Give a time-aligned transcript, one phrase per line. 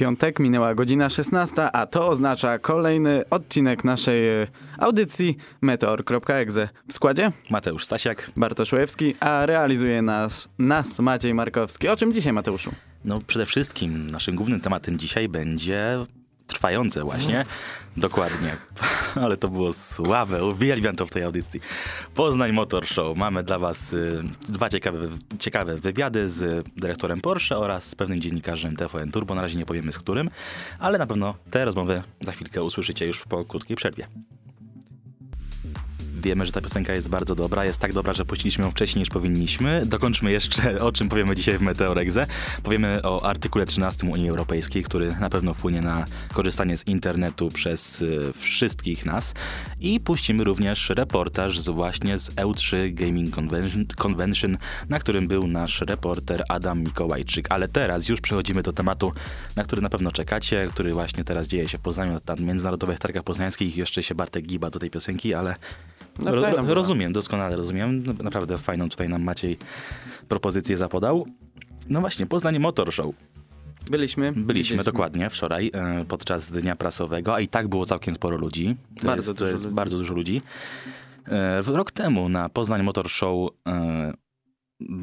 [0.00, 4.46] piątek, minęła godzina 16, a to oznacza kolejny odcinek naszej e,
[4.78, 6.68] audycji meteor.exe.
[6.88, 8.30] W składzie Mateusz Stasiak.
[8.36, 11.88] Bartosz Łewski, a realizuje nas, nas Maciej Markowski.
[11.88, 12.70] O czym dzisiaj, Mateuszu?
[13.04, 16.06] No przede wszystkim naszym głównym tematem dzisiaj będzie
[16.50, 17.44] trwające właśnie.
[17.96, 18.56] Dokładnie.
[19.24, 20.44] Ale to było słabe.
[20.44, 21.60] Uwielbiam to w tej audycji.
[22.14, 23.16] Poznań Motor Show.
[23.16, 24.98] Mamy dla was y, dwa ciekawe,
[25.38, 29.34] ciekawe wywiady z dyrektorem Porsche oraz z pewnym dziennikarzem TVN Turbo.
[29.34, 30.30] Na razie nie powiemy z którym,
[30.78, 34.06] ale na pewno te rozmowy za chwilkę usłyszycie już po krótkiej przerwie.
[36.20, 39.08] Wiemy, że ta piosenka jest bardzo dobra, jest tak dobra, że puściliśmy ją wcześniej niż
[39.08, 39.82] powinniśmy.
[39.86, 42.26] Dokończmy jeszcze, o czym powiemy dzisiaj w Meteoregze.
[42.62, 48.02] Powiemy o artykule 13 Unii Europejskiej, który na pewno wpłynie na korzystanie z internetu przez
[48.02, 49.34] y, wszystkich nas.
[49.80, 54.58] I puścimy również reportaż z właśnie z EU3 Gaming Convention, Convention,
[54.88, 57.46] na którym był nasz reporter Adam Mikołajczyk.
[57.50, 59.12] Ale teraz już przechodzimy do tematu,
[59.56, 63.22] na który na pewno czekacie, który właśnie teraz dzieje się w Poznaniu, na międzynarodowych targach
[63.22, 63.76] poznańskich.
[63.76, 65.56] Jeszcze się Bartek giba do tej piosenki, ale
[66.24, 68.02] no, ro, ro, rozumiem, doskonale rozumiem.
[68.06, 69.56] No, naprawdę fajną tutaj nam Maciej
[70.28, 71.26] propozycję zapodał.
[71.88, 73.14] No właśnie, Poznań Motor Show.
[73.90, 74.32] Byliśmy.
[74.32, 78.76] Byliśmy, dokładnie, wczoraj e, podczas dnia prasowego, a i tak było całkiem sporo ludzi.
[79.00, 79.74] To bardzo jest, dużo to jest ludzi.
[79.74, 80.42] bardzo dużo ludzi.
[81.28, 84.12] E, rok temu na Poznań Motor Show e,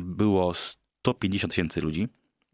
[0.05, 2.07] było 150 tysięcy ludzi.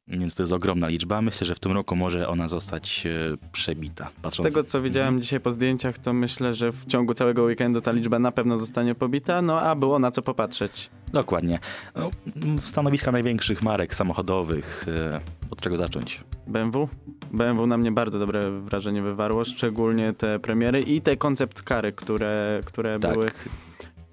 [0.07, 1.21] Więc to jest ogromna liczba.
[1.21, 4.09] Myślę, że w tym roku może ona zostać e, przebita.
[4.29, 5.21] Z tego, co widziałem mhm.
[5.21, 8.95] dzisiaj po zdjęciach, to myślę, że w ciągu całego weekendu ta liczba na pewno zostanie
[8.95, 10.89] pobita, no a było na co popatrzeć.
[11.13, 11.59] Dokładnie.
[11.95, 12.11] No,
[12.63, 14.85] stanowiska największych marek samochodowych.
[14.87, 16.21] E, od czego zacząć?
[16.47, 16.89] BMW.
[17.31, 22.61] BMW na mnie bardzo dobre wrażenie wywarło, szczególnie te premiery i te koncept kary, które,
[22.65, 23.13] które tak.
[23.13, 23.25] były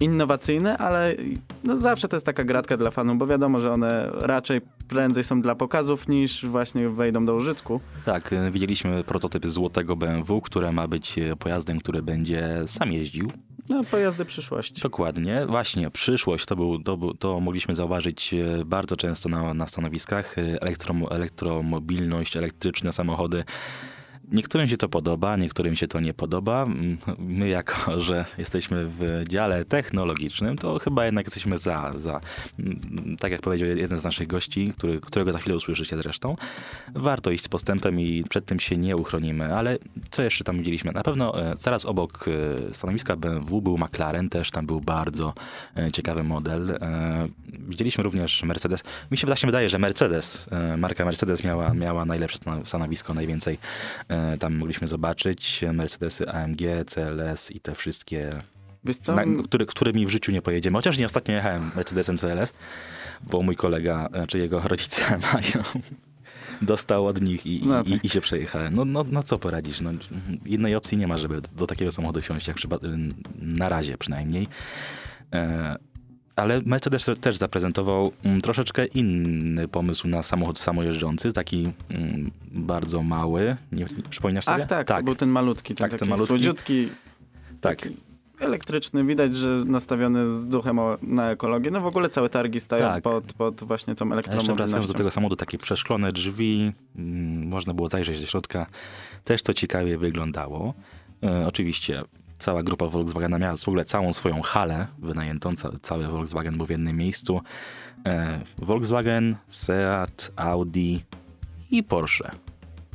[0.01, 1.15] innowacyjne, ale
[1.63, 5.41] no zawsze to jest taka gratka dla fanów, bo wiadomo, że one raczej prędzej są
[5.41, 7.81] dla pokazów niż właśnie wejdą do użytku.
[8.05, 13.31] Tak, e, widzieliśmy prototyp złotego BMW, które ma być e, pojazdem, który będzie sam jeździł.
[13.69, 14.81] No, pojazdy przyszłości.
[14.81, 15.45] Dokładnie.
[15.45, 20.35] Właśnie, przyszłość to, był, to, to mogliśmy zauważyć e, bardzo często na, na stanowiskach.
[20.37, 23.43] Elektro, elektromobilność, elektryczne samochody
[24.31, 26.67] Niektórym się to podoba, niektórym się to nie podoba.
[27.17, 27.75] My, jako
[28.07, 31.91] że jesteśmy w dziale technologicznym, to chyba jednak jesteśmy za.
[31.95, 32.21] za
[33.19, 36.35] tak jak powiedział jeden z naszych gości, który, którego za chwilę usłyszycie zresztą,
[36.95, 39.55] warto iść z postępem i przed tym się nie uchronimy.
[39.55, 39.77] Ale
[40.11, 40.91] co jeszcze tam widzieliśmy?
[40.91, 45.33] Na pewno e, zaraz obok e, stanowiska BMW był McLaren, też tam był bardzo
[45.77, 46.79] e, ciekawy model.
[47.67, 48.83] Widzieliśmy również Mercedes.
[49.11, 53.57] Mi się właśnie wydaje, że Mercedes, marka Mercedes miała, miała najlepsze stanowisko, najwięcej
[54.39, 58.41] tam mogliśmy zobaczyć Mercedesy AMG, CLS i te wszystkie,
[59.07, 60.77] na, który, którymi w życiu nie pojedziemy.
[60.77, 62.53] Chociaż nie ostatnio jechałem Mercedesem CLS,
[63.23, 65.63] bo mój kolega, znaczy jego rodzice mają
[66.61, 67.87] dostał od nich i, no tak.
[67.87, 68.73] i, i, się przejechałem.
[68.73, 69.81] No, no, no co poradzisz?
[69.81, 69.91] No,
[70.45, 72.57] innej opcji nie ma, żeby do takiego samochodu wsiąść, jak
[73.39, 74.47] na razie przynajmniej.
[75.33, 75.77] E,
[76.41, 83.55] ale Mercedes też zaprezentował mm, troszeczkę inny pomysł na samochód samojeżdżący, taki mm, bardzo mały.
[83.71, 84.63] Nie, przypominasz sobie?
[84.63, 85.05] Ach tak, tak.
[85.05, 86.27] był ten malutki, ten tak, ten malutki.
[86.27, 86.89] słodziutki.
[87.61, 87.89] Tak.
[88.39, 91.71] Elektryczny, widać, że nastawiony z duchem na ekologię.
[91.71, 93.03] No w ogóle całe targi stają tak.
[93.03, 94.51] pod, pod właśnie tą elektromobilnością.
[94.51, 98.65] Jeszcze wracając do tego samochodu, takie przeszklone drzwi, mm, można było zajrzeć do środka.
[99.23, 100.73] Też to ciekawie wyglądało.
[101.23, 102.03] E, oczywiście
[102.41, 106.69] cała grupa Volkswagena miała w ogóle całą swoją halę wynajętą, ca cały Volkswagen był w
[106.69, 107.41] jednym miejscu.
[108.05, 110.97] E, Volkswagen, Seat, Audi
[111.71, 112.31] i Porsche.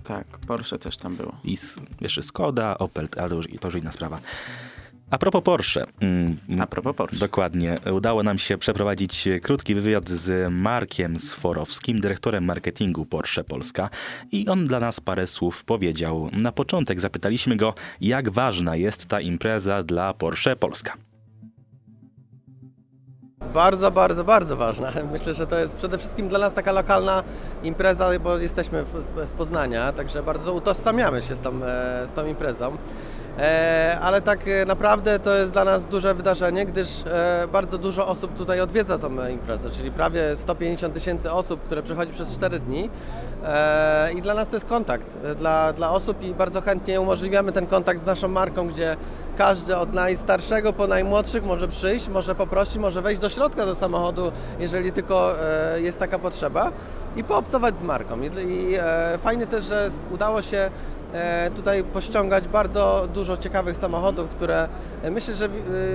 [0.04, 1.36] Tak, Porsche też tam było.
[1.44, 1.56] I
[2.00, 4.18] jeszcze Skoda, Opel, ale to już, to już inna sprawa.
[5.10, 5.86] A propos Porsche.
[6.00, 7.18] Mm, A propos Porsche.
[7.18, 7.76] Dokładnie.
[7.92, 13.90] Udało nam się przeprowadzić krótki wywiad z Markiem Sforowskim, dyrektorem marketingu Porsche Polska.
[14.32, 16.30] I on dla nas parę słów powiedział.
[16.32, 20.92] Na początek zapytaliśmy go, jak ważna jest ta impreza dla Porsche Polska.
[23.54, 24.92] Bardzo, bardzo, bardzo ważna.
[25.12, 27.22] Myślę, że to jest przede wszystkim dla nas taka lokalna
[27.62, 28.84] impreza, bo jesteśmy
[29.24, 32.76] z Poznania, także bardzo utożsamiamy się z tą, e, z tą imprezą.
[33.38, 38.08] E, ale tak e, naprawdę to jest dla nas duże wydarzenie, gdyż e, bardzo dużo
[38.08, 42.90] osób tutaj odwiedza tą imprezę, czyli prawie 150 tysięcy osób, które przechodzi przez 4 dni.
[44.14, 45.06] I dla nas to jest kontakt
[45.38, 48.96] dla, dla osób i bardzo chętnie umożliwiamy ten kontakt z naszą marką, gdzie
[49.38, 54.32] każdy od najstarszego po najmłodszych może przyjść, może poprosić, może wejść do środka do samochodu,
[54.60, 55.34] jeżeli tylko
[55.76, 56.72] jest taka potrzeba
[57.16, 58.20] i poobcować z marką.
[58.20, 58.78] I, i
[59.22, 60.70] fajnie też, że udało się
[61.56, 64.68] tutaj pościągać bardzo dużo ciekawych samochodów, które
[65.02, 65.50] e, myślę, że e,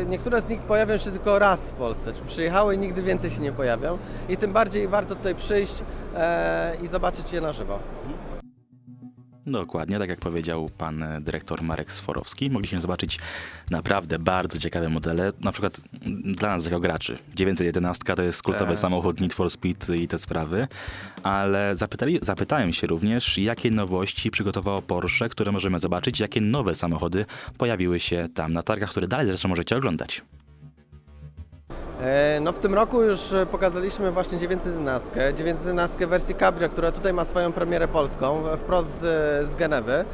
[0.05, 2.11] niektóre z nich pojawią się tylko raz w Polsce.
[2.27, 3.97] Przyjechały i nigdy więcej się nie pojawią.
[4.29, 5.73] I tym bardziej warto tutaj przyjść
[6.15, 7.79] e, i zobaczyć je na żywo.
[9.47, 13.19] Dokładnie, tak jak powiedział pan e, dyrektor Marek Sforowski, mogliśmy zobaczyć
[13.69, 15.81] naprawdę bardzo ciekawe modele, na przykład
[16.35, 17.17] dla nas jako graczy.
[17.35, 18.79] 911 to jest kultowy tak.
[18.79, 20.67] samochód Need for Speed i te sprawy,
[21.23, 27.25] ale zapytali, zapytałem się również, jakie nowości przygotowało Porsche, które możemy zobaczyć, jakie nowe samochody
[27.57, 30.21] pojawiły się tam na targach, które dalej zresztą możecie oglądać.
[32.01, 37.13] E, no w tym roku już e, pokazaliśmy właśnie 911, 911 wersji Cabrio, która tutaj
[37.13, 40.05] ma swoją premierę polską, wprost z, z Genewy,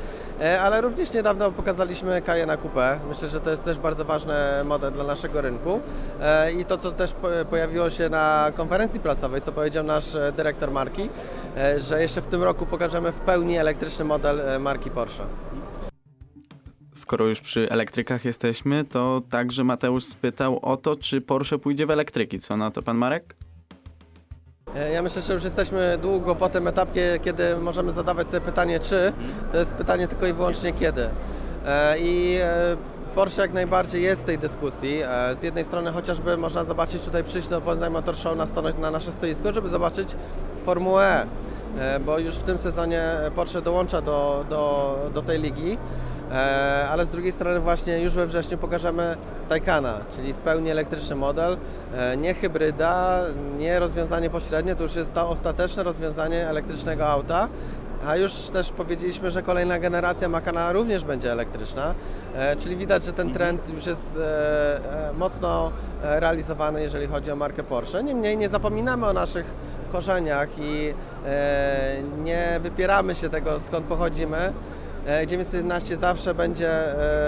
[0.41, 2.99] e, ale również niedawno pokazaliśmy Cayenne Coupe.
[3.09, 4.35] Myślę, że to jest też bardzo ważny
[4.65, 5.79] model dla naszego rynku.
[6.59, 7.15] I to, co też
[7.49, 11.09] pojawiło się na konferencji prasowej, co powiedział nasz dyrektor marki,
[11.77, 15.23] że jeszcze w tym roku pokażemy w pełni elektryczny model marki Porsche
[16.97, 21.91] skoro już przy elektrykach jesteśmy, to także Mateusz spytał o to, czy Porsche pójdzie w
[21.91, 22.39] elektryki.
[22.39, 23.35] Co na to pan Marek?
[24.75, 28.79] E, ja myślę, że już jesteśmy długo po tym etapie, kiedy możemy zadawać sobie pytanie
[28.79, 29.13] czy.
[29.51, 31.09] To jest pytanie tylko i wyłącznie kiedy.
[31.65, 32.77] E, I e,
[33.15, 35.01] Porsche jak najbardziej jest w tej dyskusji.
[35.39, 38.47] Z jednej strony chociażby można zobaczyć tutaj przyjść do Poznań Motor Show na,
[38.81, 40.09] na nasze stoisko, żeby zobaczyć
[40.63, 41.27] Formułę
[41.79, 43.03] E, bo już w tym sezonie
[43.35, 45.77] Porsche dołącza do, do, do tej ligi.
[46.31, 49.17] E, ale z drugiej strony właśnie już we wrześniu pokażemy
[49.49, 51.57] Taycana, czyli w pełni elektryczny model,
[51.93, 53.21] e, nie hybryda,
[53.57, 57.47] nie rozwiązanie pośrednie, to już jest to ostateczne rozwiązanie elektrycznego auta.
[58.07, 61.93] A już też powiedzieliśmy, że kolejna generacja Macana również będzie elektryczna,
[62.35, 64.19] e, czyli widać, że ten trend już jest
[65.13, 65.71] mocno
[66.03, 68.03] realizowany, jeżeli chodzi o markę Porsche.
[68.03, 69.45] Niemniej nie zapominamy o naszych
[69.91, 70.93] korzeniach i
[72.23, 74.53] nie wypieramy się tego, skąd pochodzimy.
[75.27, 76.69] 911 e, zawsze będzie,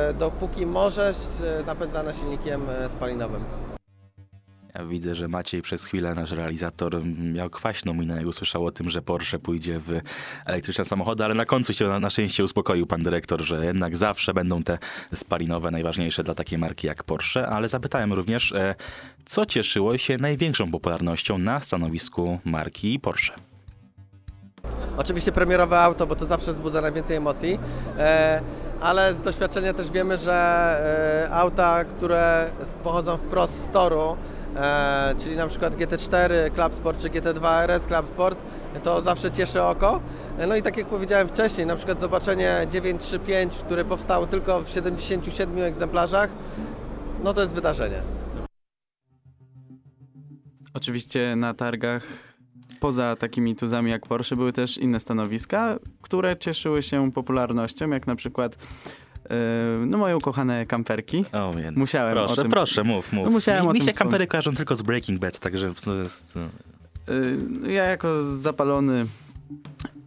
[0.09, 1.17] e, dopóki możesz,
[1.61, 2.61] e, napędzane silnikiem
[2.95, 3.43] spalinowym.
[4.75, 8.89] Ja widzę, że Maciej przez chwilę, nasz realizator, miał kwaśną minę, jak usłyszał o tym,
[8.89, 9.99] że Porsche pójdzie w
[10.45, 14.33] elektryczne samochody, ale na końcu się na, na szczęście uspokoił pan dyrektor, że jednak zawsze
[14.33, 14.77] będą te
[15.13, 18.53] spalinowe najważniejsze dla takiej marki jak Porsche, ale zapytałem również,
[19.25, 23.48] co cieszyło się największą popularnością na stanowisku marki Porsche.
[24.99, 27.59] Oczywiście premierowe auto, bo to zawsze wzbudza najwięcej emocji,
[27.97, 28.41] e,
[28.81, 30.33] ale z doświadczenia też wiemy, że
[31.25, 32.49] e, auta, które
[32.83, 34.17] pochodzą wprost z toru,
[34.55, 38.39] e, czyli na przykład GT4 Club Sport czy GT2 RS Club Sport,
[38.83, 39.99] to zawsze cieszy oko.
[40.47, 45.59] No i tak jak powiedziałem wcześniej, na przykład zobaczenie 935, które powstało tylko w 77
[45.59, 46.29] egzemplarzach,
[47.23, 48.01] no to jest wydarzenie.
[50.73, 52.28] Oczywiście na targach
[52.79, 58.15] poza takimi tuzami jak Porsche były też inne stanowiska, które cieszyły się popularnością, jak na
[58.15, 58.57] przykład
[59.29, 59.35] yy,
[59.85, 61.25] no moje ukochane kamperki.
[61.31, 62.51] O, musiałem proszę, tym...
[62.51, 63.25] Proszę, mów, mów.
[63.25, 66.37] No, musiałem mi, mi się kampery kojarzą tylko z Breaking Bad, także to jest...
[67.65, 69.05] Yy, ja jako zapalony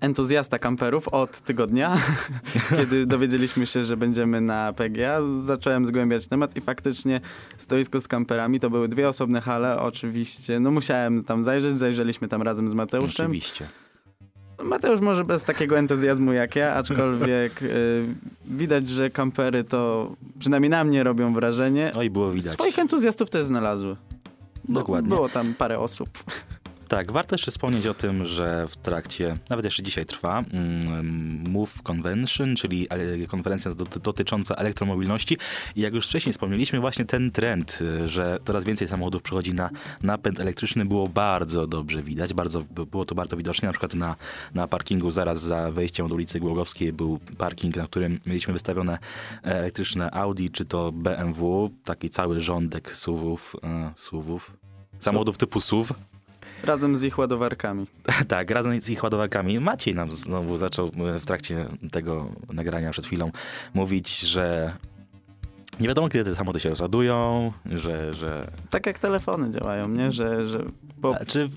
[0.01, 1.97] entuzjasta kamperów od tygodnia,
[2.77, 7.21] kiedy dowiedzieliśmy się, że będziemy na PGA, zacząłem zgłębiać temat i faktycznie
[7.59, 12.43] stoisko z kamperami to były dwie osobne hale, oczywiście, no musiałem tam zajrzeć, zajrzeliśmy tam
[12.43, 13.27] razem z Mateuszem.
[13.27, 13.67] Oczywiście.
[14.63, 18.05] Mateusz może bez takiego entuzjazmu jak ja, aczkolwiek y,
[18.45, 21.93] widać, że kampery to przynajmniej na mnie robią wrażenie.
[21.97, 22.53] Oj, było widać.
[22.53, 23.97] Swoich entuzjastów też znalazły.
[24.65, 25.09] Dokładnie.
[25.09, 26.09] Było tam parę osób.
[26.93, 31.83] Tak, warto jeszcze wspomnieć o tym, że w trakcie, nawet jeszcze dzisiaj trwa, mm, Move
[31.83, 32.89] Convention, czyli
[33.29, 33.71] konferencja
[34.03, 35.39] dotycząca elektromobilności.
[35.77, 39.71] I jak już wcześniej wspomnieliśmy, właśnie ten trend, y, że coraz więcej samochodów przechodzi na
[40.03, 42.35] napęd elektryczny, było bardzo dobrze widać.
[42.35, 43.67] Bardzo, było to bardzo widoczne.
[43.67, 44.17] Na przykład na,
[44.55, 48.99] na parkingu zaraz za wejściem od ulicy Głogowskiej był parking, na którym mieliśmy wystawione
[49.45, 54.53] e, elektryczne Audi, czy to BMW, taki cały rządek SUVów, e, SUVów
[55.01, 55.95] samochodów typu SUV,
[56.65, 57.87] Razem z ich ładowarkami.
[58.29, 59.61] tak, razem z ich ładowarkami.
[59.61, 63.31] Maciej nam znowu zaczął e, w trakcie tego nagrania przed chwilą
[63.75, 64.75] mówić, że
[65.81, 68.47] nie wiadomo, kiedy te samochody się rozładują, że, że...
[68.71, 70.13] Tak jak telefony działają, nie?
[70.13, 70.65] Że, że
[70.97, 71.17] bo...
[71.27, 71.51] Czy...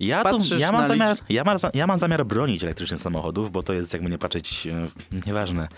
[0.00, 3.72] Ja, to, ja, mam zamiar, ja, mam, ja mam zamiar bronić elektrycznych samochodów, bo to
[3.72, 4.86] jest, jakby nie patrzeć, e,
[5.26, 5.68] nieważne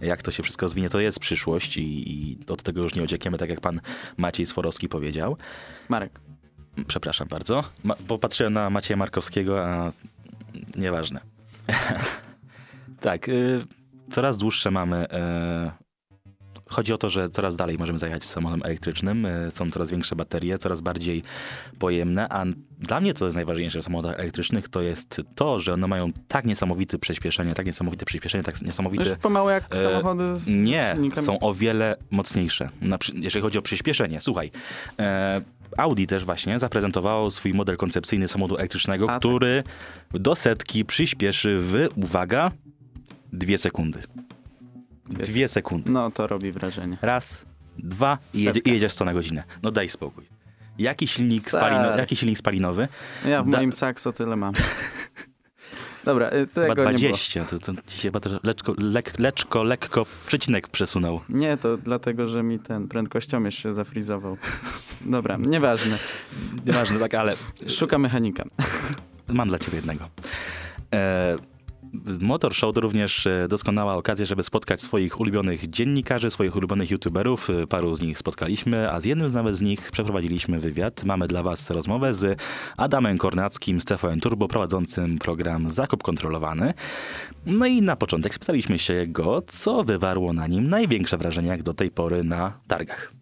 [0.00, 3.38] jak to się wszystko rozwinie, to jest przyszłość i, i od tego już nie uciekniemy,
[3.38, 3.80] tak jak pan
[4.16, 5.36] Maciej Sforowski powiedział.
[5.88, 6.20] Marek.
[6.86, 9.92] Przepraszam bardzo, Ma, bo patrzyłem na Macieja Markowskiego, a
[10.76, 11.20] nieważne.
[13.00, 13.66] tak, y,
[14.10, 15.82] coraz dłuższe mamy y,
[16.72, 20.16] Chodzi o to, że coraz dalej możemy zajechać z samochodem elektrycznym, y, są coraz większe
[20.16, 21.22] baterie, coraz bardziej
[21.78, 22.44] pojemne, a
[22.78, 26.44] dla mnie to jest najważniejsze w samochodach elektrycznych, to jest to, że one mają tak
[26.44, 29.04] niesamowite przyspieszenie, tak niesamowite przyspieszenie, tak niesamowite...
[29.04, 32.68] Już pomału jak e, samochody z Nie, są o wiele mocniejsze,
[33.14, 34.20] jeżeli chodzi o przyspieszenie.
[34.20, 34.50] Słuchaj,
[34.98, 35.40] e,
[35.78, 39.18] Audi też właśnie zaprezentowało swój model koncepcyjny samochodu elektrycznego, A, tak.
[39.18, 39.62] który
[40.12, 40.22] tak.
[40.22, 42.50] do setki przyspieszy w, uwaga,
[43.32, 44.02] Dwie sekundy.
[45.06, 45.92] Dwie sekundy.
[45.92, 46.96] No to robi wrażenie.
[47.02, 47.44] Raz,
[47.78, 49.42] dwa i, jedzie, i jedziesz 100 na godzinę.
[49.62, 50.24] No daj spokój.
[50.78, 52.88] Jaki silnik, spalino, jaki silnik spalinowy?
[53.26, 53.58] Ja w da...
[53.58, 54.52] moim Saxo tyle mam.
[56.04, 57.60] Dobra, y, tego chyba 20, nie było.
[57.60, 61.20] to, to dzisiaj chyba leczko, lek, leczko, lekko przecinek przesunął.
[61.28, 64.36] Nie, to dlatego, że mi ten prędkościomierz się zafrizował.
[65.00, 65.98] Dobra, nieważne.
[66.66, 67.34] Nieważne, tak, ale...
[67.68, 68.44] Szuka mechanika.
[69.28, 70.08] Mam dla ciebie jednego.
[70.94, 71.51] E
[72.20, 77.50] Motor Show to również e, doskonała okazja, żeby spotkać swoich ulubionych dziennikarzy, swoich ulubionych youtuberów.
[77.50, 81.04] E, paru z nich spotkaliśmy, a z jednym z nawet z nich przeprowadziliśmy wywiad.
[81.04, 82.40] Mamy dla was rozmowę z
[82.76, 86.74] Adamem Kornackim z TVN Turbo, prowadzącym program Zakup Kontrolowany.
[87.46, 91.74] No i na początek spytaliśmy się go, co wywarło na nim największe wrażenie jak do
[91.74, 93.21] tej pory na targach.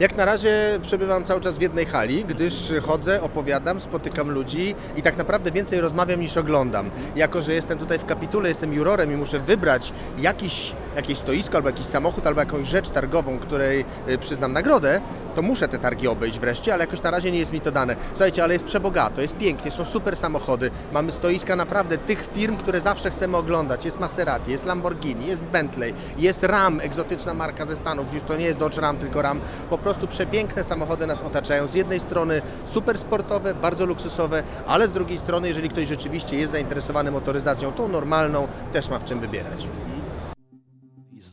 [0.00, 5.02] Jak na razie przebywam cały czas w jednej hali, gdyż chodzę, opowiadam, spotykam ludzi i
[5.02, 6.90] tak naprawdę więcej rozmawiam niż oglądam.
[7.16, 11.68] Jako, że jestem tutaj w kapitule, jestem jurorem i muszę wybrać jakiś, jakieś stoisko albo
[11.68, 15.00] jakiś samochód albo jakąś rzecz targową, której y, przyznam nagrodę,
[15.34, 17.96] to muszę te targi obejść wreszcie, ale jakoś na razie nie jest mi to dane.
[18.08, 22.80] Słuchajcie, ale jest przebogato, jest pięknie, są super samochody, mamy stoiska naprawdę tych firm, które
[22.80, 23.84] zawsze chcemy oglądać.
[23.84, 28.44] Jest Maserati, jest Lamborghini, jest Bentley, jest Ram, egzotyczna marka ze Stanów, już to nie
[28.44, 29.40] jest Dodge Ram, tylko Ram.
[29.70, 31.66] Po prostu przepiękne samochody nas otaczają.
[31.66, 36.52] Z jednej strony super sportowe, bardzo luksusowe, ale z drugiej strony, jeżeli ktoś rzeczywiście jest
[36.52, 39.68] zainteresowany motoryzacją, tą normalną, też ma w czym wybierać.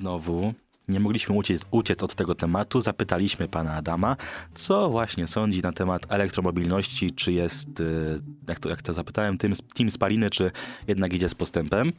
[0.01, 0.53] Znowu
[0.87, 2.81] nie mogliśmy uciec, uciec, od tego tematu.
[2.81, 4.17] Zapytaliśmy pana Adama,
[4.53, 9.53] co właśnie sądzi na temat elektromobilności, czy jest, y, jak to, jak to zapytałem, tym,
[9.75, 10.51] team spaliny, czy
[10.87, 11.93] jednak idzie z postępem.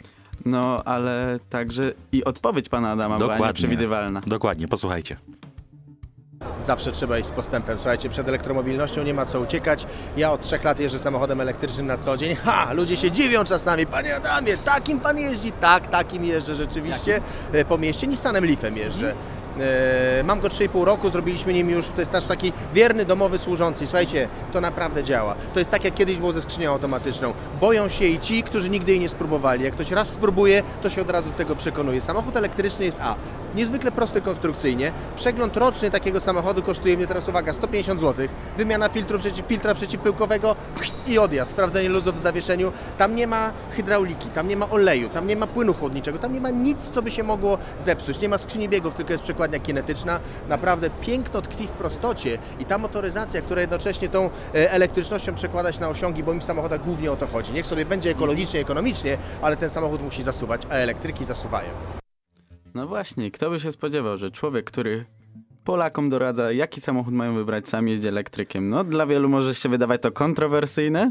[0.44, 3.36] No, ale także i odpowiedź pana Adama Dokładnie.
[3.36, 4.20] była nieprzewidywalna.
[4.26, 5.16] Dokładnie, posłuchajcie.
[6.60, 7.78] Zawsze trzeba iść z postępem.
[7.78, 9.86] Słuchajcie, przed elektromobilnością nie ma co uciekać.
[10.16, 12.36] Ja od trzech lat jeżdżę samochodem elektrycznym na co dzień.
[12.36, 12.72] Ha!
[12.72, 13.86] Ludzie się dziwią czasami.
[13.86, 15.52] Panie Adamie, takim pan jeździ?
[15.52, 17.20] Tak, takim jeżdżę rzeczywiście.
[17.52, 17.68] Jakim?
[17.68, 19.14] Po mieście Nissanem Leafem jeżdżę.
[19.60, 23.86] E, mam go 3,5 roku, zrobiliśmy nim już, to jest nasz taki wierny domowy służący.
[23.86, 25.34] Słuchajcie, to naprawdę działa.
[25.54, 27.34] To jest tak jak kiedyś było ze skrzynią automatyczną.
[27.60, 29.64] Boją się i ci, którzy nigdy jej nie spróbowali.
[29.64, 32.00] Jak ktoś raz spróbuje, to się od razu do tego przekonuje.
[32.00, 33.14] Samochód elektryczny jest A.
[33.54, 34.92] Niezwykle prosty konstrukcyjnie.
[35.16, 38.26] Przegląd roczny takiego samochodu kosztuje mnie teraz, uwaga, 150 zł.
[38.56, 40.56] Wymiana filtru przeciw, filtra przeciwpyłkowego
[41.06, 41.50] i odjazd.
[41.50, 42.72] Sprawdzenie luzów w zawieszeniu.
[42.98, 46.40] Tam nie ma hydrauliki, tam nie ma oleju, tam nie ma płynu chłodniczego, tam nie
[46.40, 48.20] ma nic, co by się mogło zepsuć.
[48.20, 50.20] Nie ma skrzyni biegów, tylko jest przykład przekładnia kinetyczna.
[50.48, 55.80] Naprawdę piękno tkwi w prostocie i ta motoryzacja, która jednocześnie tą e, elektrycznością przekłada się
[55.80, 57.52] na osiągi, bo mi w samochodach głównie o to chodzi.
[57.52, 61.68] Niech sobie będzie ekologicznie, ekonomicznie, ale ten samochód musi zasuwać, a elektryki zasuwają.
[62.74, 65.04] No właśnie, kto by się spodziewał, że człowiek, który
[65.64, 68.68] Polakom doradza, jaki samochód mają wybrać, sam jeździ elektrykiem.
[68.68, 71.10] No, dla wielu może się wydawać to kontrowersyjne.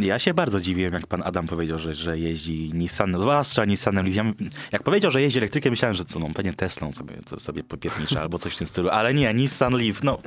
[0.00, 4.26] Ja się bardzo dziwiłem, jak pan Adam powiedział, że, że jeździ Nissan, zwłaszcza Nissanem Leaf.
[4.72, 8.38] Jak powiedział, że jeździ elektrykiem, myślałem, że co, no, pewnie Teslą sobie, sobie popiernicza albo
[8.38, 10.18] coś w tym stylu, ale nie, Nissan Leaf, no...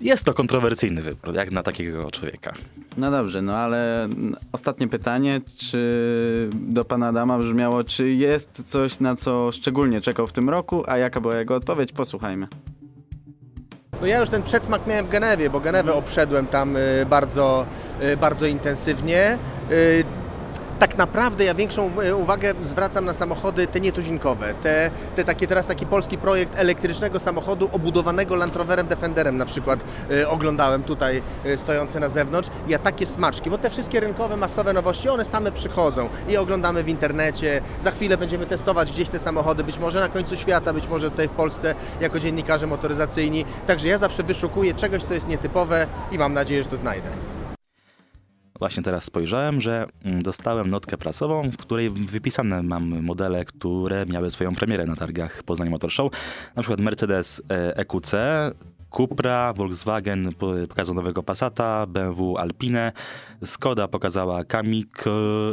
[0.00, 2.54] Jest to kontrowersyjny wybór, jak na takiego człowieka.
[2.96, 4.08] No dobrze, no ale
[4.52, 10.32] ostatnie pytanie, czy do pana Adama brzmiało, czy jest coś, na co szczególnie czekał w
[10.32, 11.92] tym roku, a jaka była jego odpowiedź?
[11.92, 12.46] Posłuchajmy.
[14.00, 17.66] No ja już ten przedsmak miałem w Genewie, bo Genewę obszedłem tam y, bardzo,
[18.02, 19.38] y, bardzo intensywnie.
[20.78, 25.66] Tak naprawdę ja większą e, uwagę zwracam na samochody te nietuzinkowe, te, te takie teraz
[25.66, 29.80] taki polski projekt elektrycznego samochodu obudowanego Land Roverem Defenderem na przykład
[30.10, 32.50] y, oglądałem tutaj y, stojące na zewnątrz.
[32.68, 36.88] Ja takie smaczki, bo te wszystkie rynkowe, masowe nowości, one same przychodzą i oglądamy w
[36.88, 37.62] internecie.
[37.80, 41.28] Za chwilę będziemy testować gdzieś te samochody, być może na końcu świata, być może tutaj
[41.28, 43.44] w Polsce jako dziennikarze motoryzacyjni.
[43.66, 47.35] Także ja zawsze wyszukuję czegoś, co jest nietypowe i mam nadzieję, że to znajdę.
[48.58, 54.30] Właśnie teraz spojrzałem, że mm, dostałem notkę prasową, w której wypisane mam modele, które miały
[54.30, 56.12] swoją premierę na targach Poznań Motor Show.
[56.56, 58.52] Na przykład Mercedes EQC, e
[58.90, 60.28] Cupra, Volkswagen
[60.68, 62.92] pokazał nowego Passata, BMW Alpine,
[63.44, 65.04] Skoda pokazała Kamiq,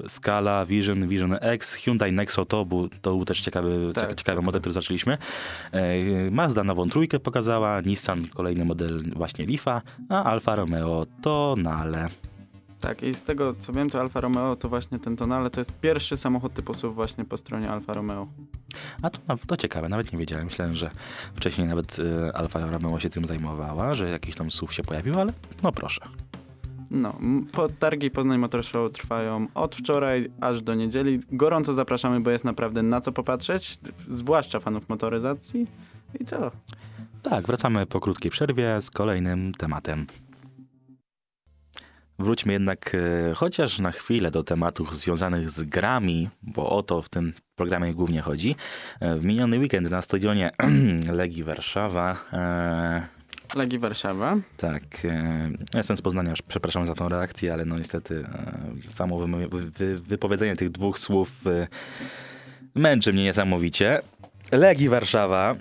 [0.07, 4.45] Scala, Vision, Vision X, Hyundai Nexo to był, to był też ciekawy, tak, ciekawy tak,
[4.45, 5.17] model, który zaczęliśmy.
[5.71, 12.09] E, Mazda nową trójkę pokazała, Nissan kolejny model właśnie Leafa, a Alfa Romeo to Nale.
[12.83, 15.73] Tak, i z tego co wiem, to Alfa Romeo to właśnie ten Tonale to jest
[15.81, 18.27] pierwszy samochód typu SUV właśnie po stronie Alfa Romeo.
[19.01, 20.45] A to, to ciekawe, nawet nie wiedziałem.
[20.45, 20.91] Myślałem, że
[21.35, 25.33] wcześniej nawet y, Alfa Romeo się tym zajmowała, że jakiś tam SUV się pojawił, ale
[25.63, 26.01] no proszę.
[26.91, 27.17] No,
[27.51, 31.19] po targi Poznań Motor Show trwają od wczoraj aż do niedzieli.
[31.31, 35.67] Gorąco zapraszamy, bo jest naprawdę na co popatrzeć, zwłaszcza fanów motoryzacji.
[36.19, 36.51] I co?
[37.21, 40.05] Tak, wracamy po krótkiej przerwie z kolejnym tematem.
[42.19, 47.09] Wróćmy jednak e, chociaż na chwilę do tematów związanych z grami, bo o to w
[47.09, 48.55] tym programie głównie chodzi.
[48.99, 50.51] E, w miniony weekend na stadionie
[51.11, 52.17] Legii Warszawa.
[52.33, 53.07] E,
[53.55, 54.37] Legii Warszawa.
[54.57, 54.83] Tak.
[55.73, 58.25] Jestem z Poznania, przepraszam za tą reakcję, ale no niestety
[58.89, 61.31] samo wy, wy, wypowiedzenie tych dwóch słów
[62.75, 64.01] męczy mnie niesamowicie.
[64.51, 65.55] Legii Warszawa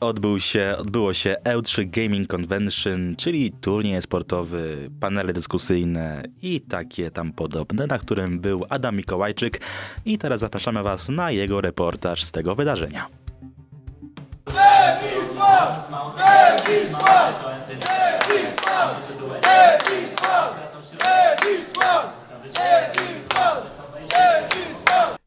[0.00, 7.32] odbył się, odbyło się E3 Gaming Convention, czyli turniej sportowy, panele dyskusyjne i takie tam
[7.32, 9.60] podobne, na którym był Adam Mikołajczyk
[10.04, 13.08] i teraz zapraszamy Was na jego reportaż z tego wydarzenia.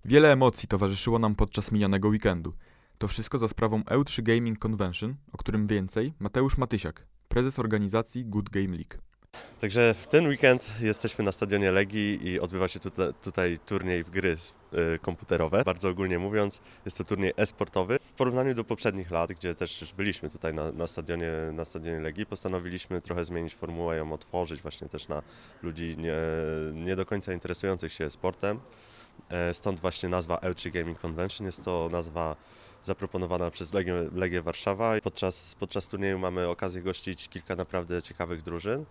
[0.06, 2.54] Wiele emocji towarzyszyło nam podczas minionego weekendu.
[3.00, 8.50] To wszystko za sprawą E3 Gaming Convention, o którym więcej Mateusz Matysiak, prezes organizacji Good
[8.50, 8.98] Game League.
[9.60, 14.10] Także w ten weekend jesteśmy na stadionie Legii i odbywa się tutaj, tutaj turniej w
[14.10, 14.36] gry
[14.96, 15.64] y, komputerowe.
[15.64, 18.00] Bardzo ogólnie mówiąc, jest to turniej e-sportowy.
[18.00, 22.00] W porównaniu do poprzednich lat, gdzie też już byliśmy tutaj na, na, stadionie, na stadionie
[22.00, 25.22] Legii, postanowiliśmy trochę zmienić formułę, ją otworzyć właśnie też na
[25.64, 26.16] ludzi nie,
[26.74, 28.60] nie do końca interesujących się sportem.
[29.30, 31.46] E, stąd właśnie nazwa E3 Gaming Convention.
[31.46, 32.36] Jest to nazwa
[32.84, 34.94] zaproponowana przez Legię, Legię Warszawa.
[35.04, 38.86] Podczas, podczas turnieju mamy okazję gościć kilka naprawdę ciekawych drużyn.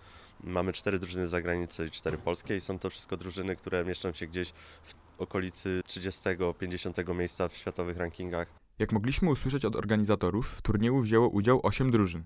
[0.45, 4.13] Mamy cztery drużyny z zagranicy i cztery polskie i są to wszystko drużyny, które mieszczą
[4.13, 4.53] się gdzieś
[4.83, 8.49] w okolicy 30-50 miejsca w światowych rankingach.
[8.79, 12.25] Jak mogliśmy usłyszeć od organizatorów, w turnieju wzięło udział 8 drużyn.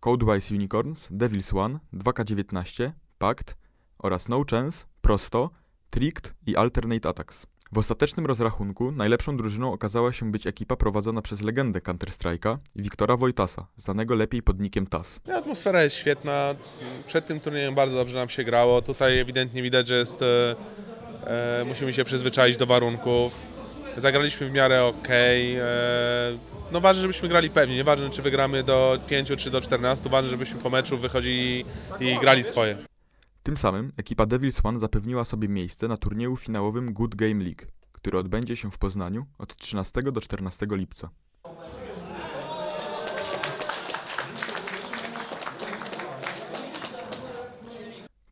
[0.00, 3.56] Codewise Unicorns, Devils One, 2K19, Pact
[3.98, 5.50] oraz No Chance, Prosto,
[5.90, 7.46] Tricked i Alternate Attacks.
[7.72, 13.66] W ostatecznym rozrachunku najlepszą drużyną okazała się być ekipa prowadzona przez legendę Counter-Strike'a, Wiktora Wojtasa,
[13.76, 15.20] znanego lepiej pod nikiem TAS.
[15.34, 16.54] Atmosfera jest świetna.
[17.06, 18.82] Przed tym turniejem bardzo dobrze nam się grało.
[18.82, 20.56] Tutaj ewidentnie widać, że jest, e,
[21.26, 23.40] e musimy się przyzwyczaić do warunków.
[23.96, 25.08] Zagraliśmy w miarę ok.
[25.10, 25.62] E,
[26.72, 27.76] no ważne, żebyśmy grali pewnie.
[27.76, 30.08] Nieważne, czy wygramy do 5 czy do 14.
[30.08, 31.64] Ważne, żebyśmy po meczu wychodzili
[32.00, 32.91] i grali swoje.
[33.42, 38.18] Tym samym ekipa Devils One zapewniła sobie miejsce na turnieju finałowym Good Game League, który
[38.18, 41.10] odbędzie się w Poznaniu od 13 do 14 lipca.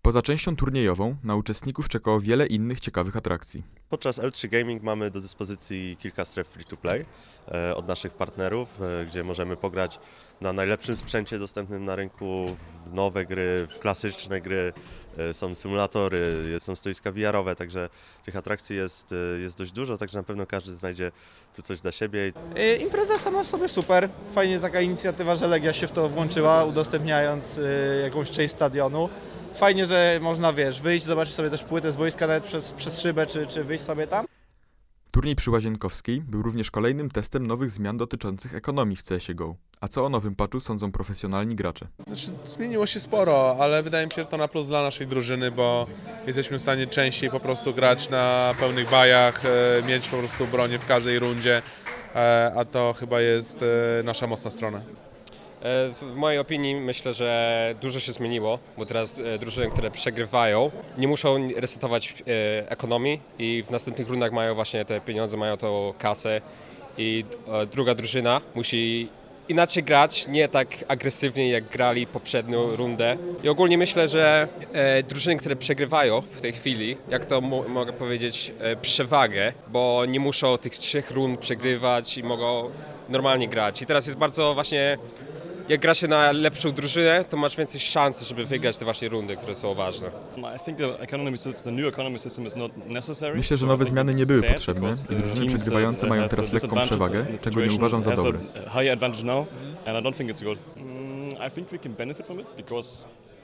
[0.02, 3.62] Poza częścią turniejową na uczestników czekało wiele innych ciekawych atrakcji.
[3.88, 7.04] Podczas L3 Gaming mamy do dyspozycji kilka stref free-to-play
[7.48, 9.98] e, od naszych partnerów, e, gdzie możemy pograć
[10.40, 14.72] na najlepszym sprzęcie dostępnym na rynku w nowe gry, w klasyczne gry,
[15.18, 17.88] e, są symulatory, są stoiska VR-owe, także
[18.24, 21.12] tych atrakcji jest, jest dość dużo, także na pewno każdy znajdzie
[21.54, 22.32] tu coś dla siebie.
[22.80, 27.60] Impreza sama w sobie super, fajnie taka inicjatywa, że Legia się w to włączyła, udostępniając
[28.02, 29.08] jakąś część stadionu
[29.54, 33.26] fajnie, że można, wiesz, wyjść, zobaczyć sobie też płytę z boiska nawet przez, przez szybę,
[33.26, 34.26] czy, czy wyjść sobie tam.
[35.12, 39.56] Turniej przy Łazienkowskiej był również kolejnym testem nowych zmian dotyczących ekonomii w CSGO.
[39.80, 41.86] A co o nowym patchu sądzą profesjonalni gracze?
[42.06, 45.50] Znaczy, zmieniło się sporo, ale wydaje mi się, że to na plus dla naszej drużyny,
[45.50, 45.86] bo
[46.26, 50.78] jesteśmy w stanie częściej po prostu grać na pełnych bajach, e, mieć po prostu bronię
[50.78, 51.62] w każdej rundzie,
[52.14, 54.82] e, a to chyba jest e, nasza mocna strona.
[55.62, 60.70] E, w mojej opinii myślę, że dużo się zmieniło, bo teraz e, drużyny, które przegrywają,
[60.98, 65.94] nie muszą resetować e, ekonomii i w następnych rundach mają właśnie te pieniądze, mają tą
[65.98, 66.40] kasę
[66.98, 67.24] i
[67.72, 69.08] druga drużyna musi
[69.48, 73.16] inaczej grać, nie tak agresywnie jak grali poprzednią rundę.
[73.42, 74.48] I ogólnie myślę, że
[75.08, 80.72] drużyny, które przegrywają w tej chwili, jak to mogę powiedzieć, przewagę, bo nie muszą tych
[80.72, 82.70] trzech rund przegrywać i mogą
[83.08, 83.82] normalnie grać.
[83.82, 84.98] I teraz jest bardzo właśnie
[85.70, 89.36] jak gra się na lepszą drużynę, to masz więcej szans, żeby wygrać te właśnie rundy,
[89.36, 90.10] które są ważne.
[93.36, 97.60] Myślę, że nowe zmiany nie były potrzebne i drużyny przegrywające mają teraz lekką przewagę, czego
[97.60, 98.38] nie uważam za dobre.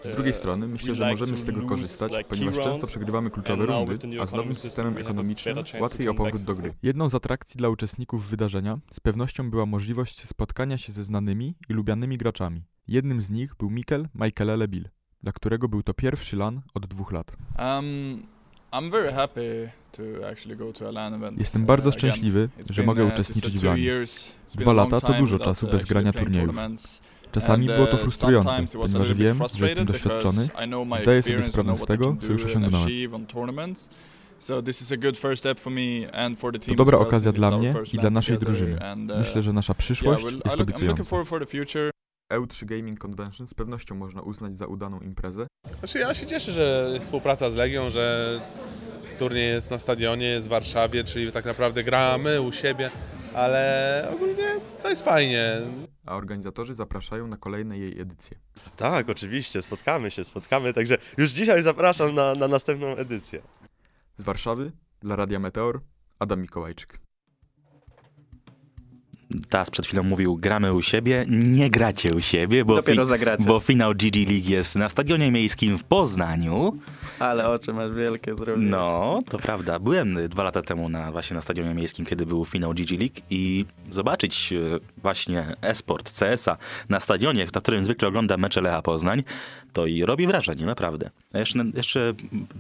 [0.05, 4.27] Z drugiej strony myślę, że możemy z tego korzystać, ponieważ często przegrywamy kluczowe rundy, a
[4.27, 6.75] z nowym systemem ekonomicznym łatwiej o powrót do gry.
[6.83, 11.73] Jedną z atrakcji dla uczestników wydarzenia z pewnością była możliwość spotkania się ze znanymi i
[11.73, 12.65] lubianymi graczami.
[12.89, 14.89] Jednym z nich był Mikkel Michael Bill,
[15.23, 17.37] dla którego był to pierwszy LAN od dwóch lat.
[17.59, 18.36] Um,
[21.39, 24.05] Jestem bardzo uh, szczęśliwy, że mogę uh, uczestniczyć w LANie.
[24.55, 26.57] Dwa lata to dużo czasu bez grania turniejów.
[27.33, 30.49] Czasami było to uh, frustrujące, ponieważ wiem, że jestem doświadczony
[31.03, 32.89] zdaję sobie sprawę z tego, co już osiągnąłem.
[36.67, 38.79] To dobra okazja dla mnie i dla naszej drużyny.
[39.19, 41.05] Myślę, że nasza przyszłość jest obiecująca.
[42.33, 45.47] EU3 Gaming Convention z pewnością można uznać za udaną imprezę.
[45.79, 48.41] Znaczy ja się cieszę, że jest współpraca z Legią, że
[49.19, 52.91] turniej jest na stadionie, jest w Warszawie, czyli tak naprawdę gramy u siebie,
[53.35, 55.61] ale ogólnie to jest fajnie.
[56.07, 58.39] A organizatorzy zapraszają na kolejne jej edycje.
[58.77, 63.43] Tak, oczywiście, spotkamy się, spotkamy, także już dzisiaj zapraszam na, na następną edycję.
[64.19, 65.81] Z Warszawy dla Radia Meteor
[66.19, 67.06] Adam Mikołajczyk.
[69.49, 71.25] Tas przed chwilą mówił, gramy u siebie.
[71.29, 73.45] Nie gracie u siebie, bo, Dopiero zagracie.
[73.45, 76.79] bo finał GG League jest na Stadionie Miejskim w Poznaniu.
[77.19, 78.71] Ale oczy masz wielkie zrobić.
[78.71, 79.79] No, to prawda.
[79.79, 83.65] Byłem dwa lata temu na, właśnie na Stadionie Miejskim, kiedy był finał GG League i
[83.91, 84.57] zobaczyć e,
[85.03, 86.57] właśnie esport CS-a
[86.89, 89.23] na stadionie, na którym zwykle ogląda mecze Lecha Poznań,
[89.73, 91.11] to i robi wrażenie, naprawdę.
[91.33, 92.13] A jeszcze, jeszcze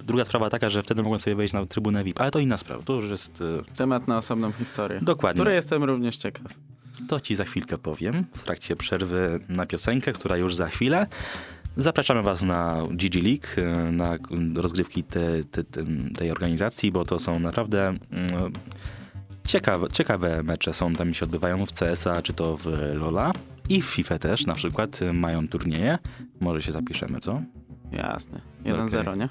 [0.04, 2.82] druga sprawa taka, że wtedy mogłem sobie wejść na trybunę VIP, ale to inna sprawa.
[2.82, 3.42] To już jest...
[3.70, 5.00] e, Temat na osobną historię.
[5.02, 5.38] Dokładnie.
[5.40, 6.46] Której jestem również ciekaw.
[7.08, 11.06] To ci za chwilkę powiem, w trakcie przerwy na piosenkę, która już za chwilę.
[11.76, 14.18] Zapraszamy Was na GG League, e, na
[14.54, 15.84] rozgrywki te, te, te,
[16.18, 18.52] tej organizacji, bo to są naprawdę mm,
[19.44, 20.74] ciekawe, ciekawe mecze.
[20.74, 23.32] Są tam się odbywają w CS-a, czy to w LoL'a
[23.68, 25.98] i w FIFA też na przykład e, mają turnieje.
[26.40, 27.42] Może się zapiszemy, co?
[27.92, 28.40] Jasne.
[28.64, 29.18] 1-0, Okej.
[29.18, 29.28] nie?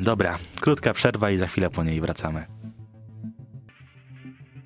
[0.00, 2.59] Dobra, krótka przerwa i za chwilę po niej wracamy.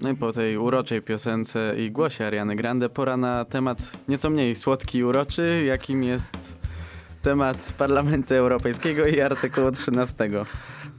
[0.02, 3.78] No i po tej uroczej piosence i głosie Ariany Grande pora na temat
[4.08, 6.56] nieco mniej słodki i uroczy, jakim jest
[7.22, 10.30] temat Parlamentu Europejskiego i artykułu 13.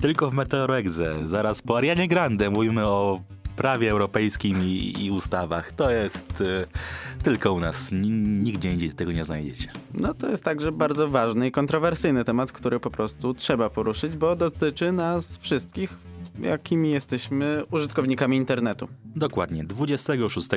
[0.01, 3.21] Tylko w Meteorexe, zaraz po Arianie Grande mówimy o
[3.55, 5.71] prawie europejskim i, i ustawach.
[5.71, 7.93] To jest e, tylko u nas.
[7.93, 9.71] N- nigdzie indziej tego nie znajdziecie.
[9.93, 14.36] No to jest także bardzo ważny i kontrowersyjny temat, który po prostu trzeba poruszyć, bo
[14.36, 15.97] dotyczy nas wszystkich,
[16.39, 18.88] jakimi jesteśmy użytkownikami internetu.
[19.15, 19.63] Dokładnie.
[19.63, 20.50] 26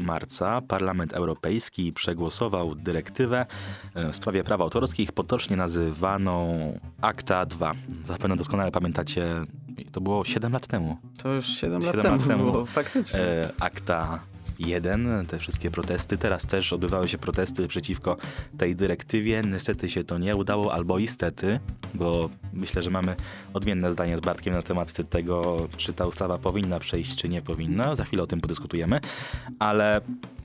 [0.00, 3.46] marca Parlament Europejski przegłosował dyrektywę
[3.94, 7.72] e, w sprawie praw autorskich, potocznie nazywaną ACTA 2.
[8.06, 9.26] Zapewne doskonale pamiętacie,
[9.92, 10.96] to było 7 lat temu.
[11.22, 12.52] To już 7 lat Siedem temu, lat temu.
[12.52, 13.20] było, faktycznie.
[13.20, 14.20] e, akta
[14.58, 16.18] 1, te wszystkie protesty.
[16.18, 18.16] Teraz też odbywały się protesty przeciwko
[18.58, 19.42] tej dyrektywie.
[19.42, 21.60] Niestety się to nie udało, albo istety,
[21.94, 23.16] bo myślę, że mamy
[23.54, 27.96] odmienne zdanie z Bartkiem na temat tego, czy ta ustawa powinna przejść, czy nie powinna.
[27.96, 29.00] Za chwilę o tym podyskutujemy,
[29.58, 30.00] ale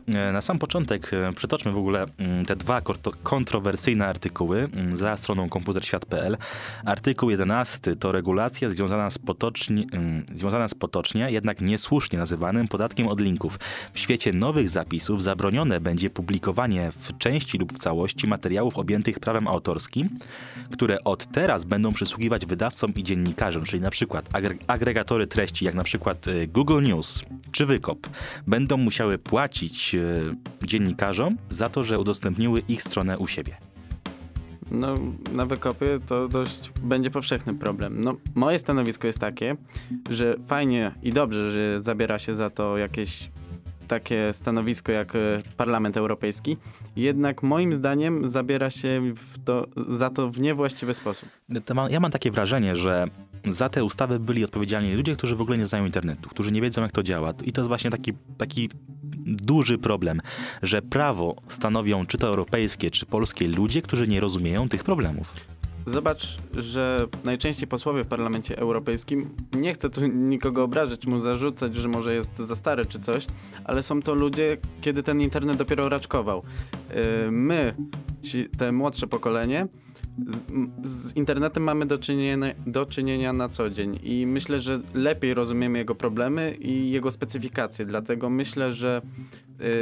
[0.07, 2.81] na sam początek e, przytoczmy w ogóle mm, te dwa
[3.23, 6.37] kontrowersyjne artykuły mm, za stroną komputerświat.pl.
[6.85, 13.07] Artykuł 11 to regulacja związana z, potocznie, mm, związana z potocznie, jednak niesłusznie nazywanym podatkiem
[13.07, 13.59] od linków.
[13.93, 19.47] W świecie nowych zapisów zabronione będzie publikowanie w części lub w całości materiałów objętych prawem
[19.47, 20.19] autorskim,
[20.71, 25.75] które od teraz będą przysługiwać wydawcom i dziennikarzom, czyli na przykład agre- agregatory treści, jak
[25.75, 28.07] na przykład e, Google News czy Wykop,
[28.47, 29.90] będą musiały płacić
[30.65, 33.57] dziennikarzom za to, że udostępniły ich stronę u siebie.
[34.71, 34.95] No,
[35.31, 38.01] na wykopie to dość będzie powszechny problem.
[38.03, 39.55] No, moje stanowisko jest takie,
[40.09, 43.29] że fajnie i dobrze, że zabiera się za to jakieś
[43.87, 45.19] takie stanowisko jak e,
[45.57, 46.57] Parlament Europejski,
[46.95, 49.13] jednak moim zdaniem zabiera się
[49.45, 51.29] to, za to w niewłaściwy sposób.
[51.89, 53.07] Ja mam takie wrażenie, że
[53.45, 56.81] za te ustawy byli odpowiedzialni ludzie, którzy w ogóle nie znają internetu, którzy nie wiedzą,
[56.81, 57.33] jak to działa.
[57.43, 58.69] I to jest właśnie taki, taki
[59.25, 60.21] duży problem,
[60.63, 65.33] że prawo stanowią czy to europejskie, czy polskie ludzie, którzy nie rozumieją tych problemów.
[65.85, 71.87] Zobacz, że najczęściej posłowie w Parlamencie Europejskim, nie chcę tu nikogo obrażać, mu zarzucać, że
[71.87, 73.27] może jest za stary czy coś,
[73.63, 76.43] ale są to ludzie, kiedy ten internet dopiero raczkował.
[76.89, 77.75] Yy, My,
[78.21, 79.67] ci, te młodsze pokolenie,
[80.83, 85.33] z, z internetem mamy do czynienia, do czynienia na co dzień i myślę, że lepiej
[85.33, 89.01] rozumiemy jego problemy i jego specyfikacje, dlatego myślę, że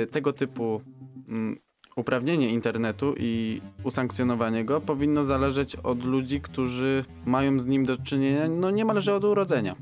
[0.04, 0.82] y, tego typu
[1.28, 1.60] mm,
[1.96, 8.48] uprawnienie internetu i usankcjonowanie go powinno zależeć od ludzi, którzy mają z nim do czynienia
[8.48, 9.76] no niemalże od urodzenia.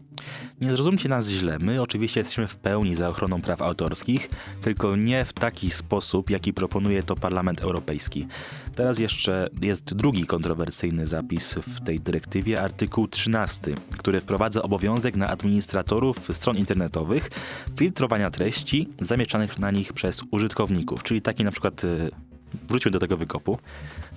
[0.61, 4.29] Nie zrozumcie nas źle, my oczywiście jesteśmy w pełni za ochroną praw autorskich,
[4.61, 8.27] tylko nie w taki sposób, jaki proponuje to Parlament Europejski.
[8.75, 15.27] Teraz jeszcze jest drugi kontrowersyjny zapis w tej dyrektywie, artykuł 13, który wprowadza obowiązek na
[15.27, 17.29] administratorów stron internetowych
[17.75, 21.87] filtrowania treści zamieszczanych na nich przez użytkowników, czyli taki na przykład e,
[22.69, 23.57] Wróćmy do tego wykopu.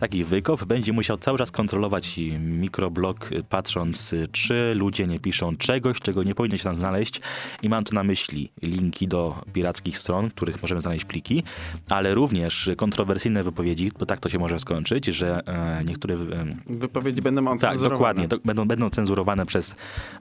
[0.00, 6.00] Taki wykop będzie musiał cały czas kontrolować mikroblog, y, patrząc, czy ludzie nie piszą czegoś,
[6.00, 7.20] czego nie powinno się tam znaleźć.
[7.62, 11.42] I mam tu na myśli linki do pirackich stron, w których możemy znaleźć pliki,
[11.88, 16.14] ale również kontrowersyjne wypowiedzi, bo tak to się może skończyć, że e, niektóre.
[16.14, 16.18] E,
[16.66, 18.28] Wypowiedzi będą tak, dokładnie.
[18.28, 19.74] To będą, będą cenzurowane przez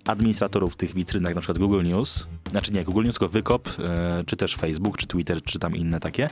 [0.08, 2.28] administratorów tych witrynek, na przykład Google News.
[2.52, 6.00] Znaczy nie Google News, tylko Wykop, e, czy też Facebook, czy Twitter, czy tam inne
[6.00, 6.30] takie.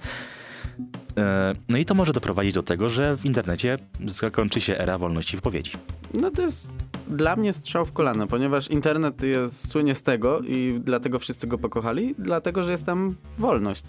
[1.17, 5.35] E, no i to może doprowadzić do tego, że w internecie zakończy się era wolności
[5.35, 5.71] wypowiedzi.
[6.13, 6.69] No to jest
[7.09, 11.57] dla mnie strzał w kolano, ponieważ internet jest, słynie z tego i dlatego wszyscy go
[11.57, 13.83] pokochali, dlatego, że jest tam wolność.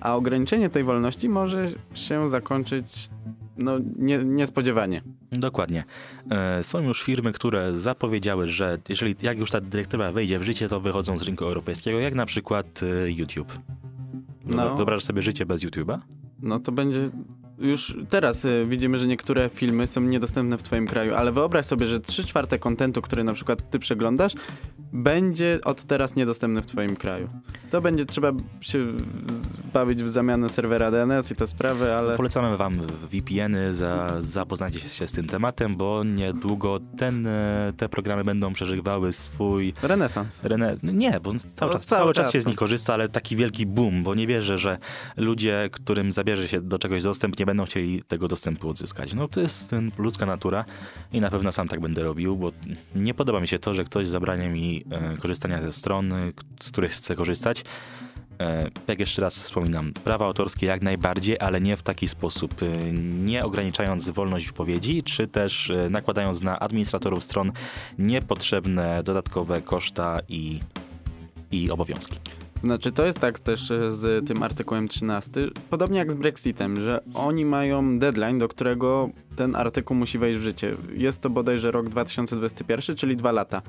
[0.00, 3.08] A ograniczenie tej wolności może się zakończyć
[3.56, 5.02] no, nie, niespodziewanie.
[5.32, 5.84] Dokładnie.
[6.30, 10.68] E, są już firmy, które zapowiedziały, że jeżeli jak już ta dyrektywa wejdzie w życie,
[10.68, 13.58] to wychodzą z rynku europejskiego, jak na przykład e, YouTube.
[14.44, 14.76] No.
[14.76, 15.98] Wyobrażasz sobie życie bez YouTube'a?
[16.44, 17.08] No to będzie
[17.58, 21.86] już teraz y, widzimy, że niektóre filmy są niedostępne w twoim kraju, ale wyobraź sobie,
[21.86, 24.32] że 3 czwarte kontentu, który na przykład ty przeglądasz,
[24.94, 27.28] będzie od teraz niedostępny w twoim kraju.
[27.70, 28.86] To będzie trzeba się
[29.72, 32.16] bawić w zamianę serwera DNS i te sprawy, ale...
[32.16, 32.80] Polecamy wam
[33.10, 39.12] VPN-y, za, zapoznajcie się z tym tematem, bo niedługo ten, e, te programy będą przeżywały
[39.12, 39.74] swój...
[39.82, 40.44] Renesans.
[40.44, 40.76] Rene...
[40.82, 44.02] Nie, bo cały, czas, cały, cały czas się z nich korzysta, ale taki wielki boom,
[44.02, 44.78] bo nie wierzę, że
[45.16, 49.14] ludzie, którym zabierze się do czegoś dostęp, nie będą chcieli tego dostępu odzyskać.
[49.14, 50.64] No to jest ludzka natura
[51.12, 52.52] i na pewno sam tak będę robił, bo
[52.94, 54.83] nie podoba mi się to, że ktoś zabrania mi E,
[55.20, 56.14] korzystania ze stron,
[56.62, 57.64] z których chcę korzystać.
[58.40, 62.92] E, jak jeszcze raz wspominam, prawa autorskie jak najbardziej, ale nie w taki sposób, e,
[63.24, 67.52] nie ograniczając wolność wypowiedzi, czy też nakładając na administratorów stron
[67.98, 70.60] niepotrzebne dodatkowe koszta i,
[71.50, 72.18] i obowiązki.
[72.62, 75.30] Znaczy, to jest tak też z tym artykułem 13,
[75.70, 80.42] podobnie jak z Brexitem, że oni mają deadline, do którego ten artykuł musi wejść w
[80.42, 80.76] życie.
[80.94, 83.62] Jest to bodajże rok 2021, czyli dwa lata.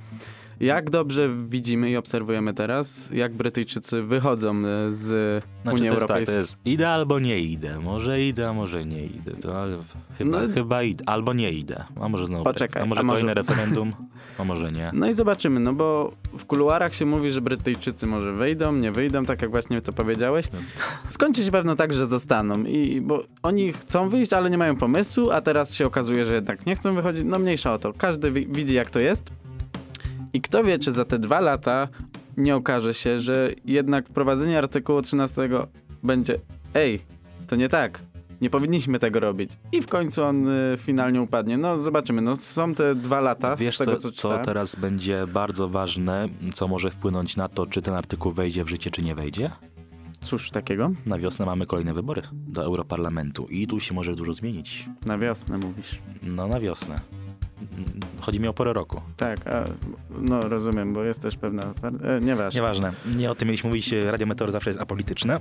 [0.59, 6.25] Jak dobrze widzimy i obserwujemy teraz, jak Brytyjczycy wychodzą e, z znaczy, Unii Europejskiej.
[6.25, 7.79] Tak, to jest idę albo nie idę.
[7.79, 9.31] Może idę, a może nie idę.
[9.31, 9.77] To ale
[10.17, 11.03] chyba, no, chyba idę.
[11.07, 11.83] Albo nie idę.
[12.01, 13.33] A może znowu Poczekaj, a może a kolejne może...
[13.33, 13.93] referendum,
[14.37, 14.91] a może nie.
[14.93, 19.25] No i zobaczymy, no bo w kuluarach się mówi, że Brytyjczycy może wyjdą, nie wyjdą,
[19.25, 20.45] tak jak właśnie to powiedziałeś.
[20.53, 20.59] No.
[21.09, 22.63] Skończy się pewno tak, że zostaną.
[22.63, 26.65] I bo oni chcą wyjść, ale nie mają pomysłu, a teraz się okazuje, że jednak
[26.65, 27.23] nie chcą wychodzić.
[27.25, 27.93] No mniejsza o to.
[27.93, 29.31] Każdy widzi jak to jest.
[30.33, 31.87] I kto wie, czy za te dwa lata
[32.37, 35.49] nie okaże się, że jednak wprowadzenie artykułu 13
[36.03, 36.39] będzie
[36.73, 37.01] ej,
[37.47, 38.01] to nie tak.
[38.41, 39.49] Nie powinniśmy tego robić.
[39.71, 41.57] I w końcu on y, finalnie upadnie.
[41.57, 42.21] No zobaczymy.
[42.21, 46.67] No są te dwa lata Wiesz, tego, co, co, co teraz będzie bardzo ważne, co
[46.67, 49.51] może wpłynąć na to, czy ten artykuł wejdzie w życie, czy nie wejdzie?
[50.25, 50.91] Cóż takiego?
[51.05, 54.89] Na wiosnę mamy kolejne wybory do Europarlamentu i tu się może dużo zmienić.
[55.05, 55.99] Na wiosnę mówisz?
[56.23, 56.99] No na wiosnę.
[58.19, 59.01] Chodzi mi o porę roku.
[59.17, 59.65] Tak, a,
[60.21, 61.63] no rozumiem, bo jest też pewna...
[62.03, 62.61] E, nieważne.
[62.61, 62.91] Nieważne.
[63.15, 63.91] Nie o tym mieliśmy mówić.
[63.91, 65.39] Radio Meteor zawsze jest apolityczne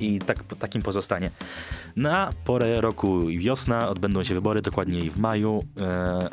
[0.00, 1.30] i tak, takim pozostanie.
[1.96, 5.62] Na porę roku i wiosna odbędą się wybory, dokładniej w maju.
[5.80, 6.28] E,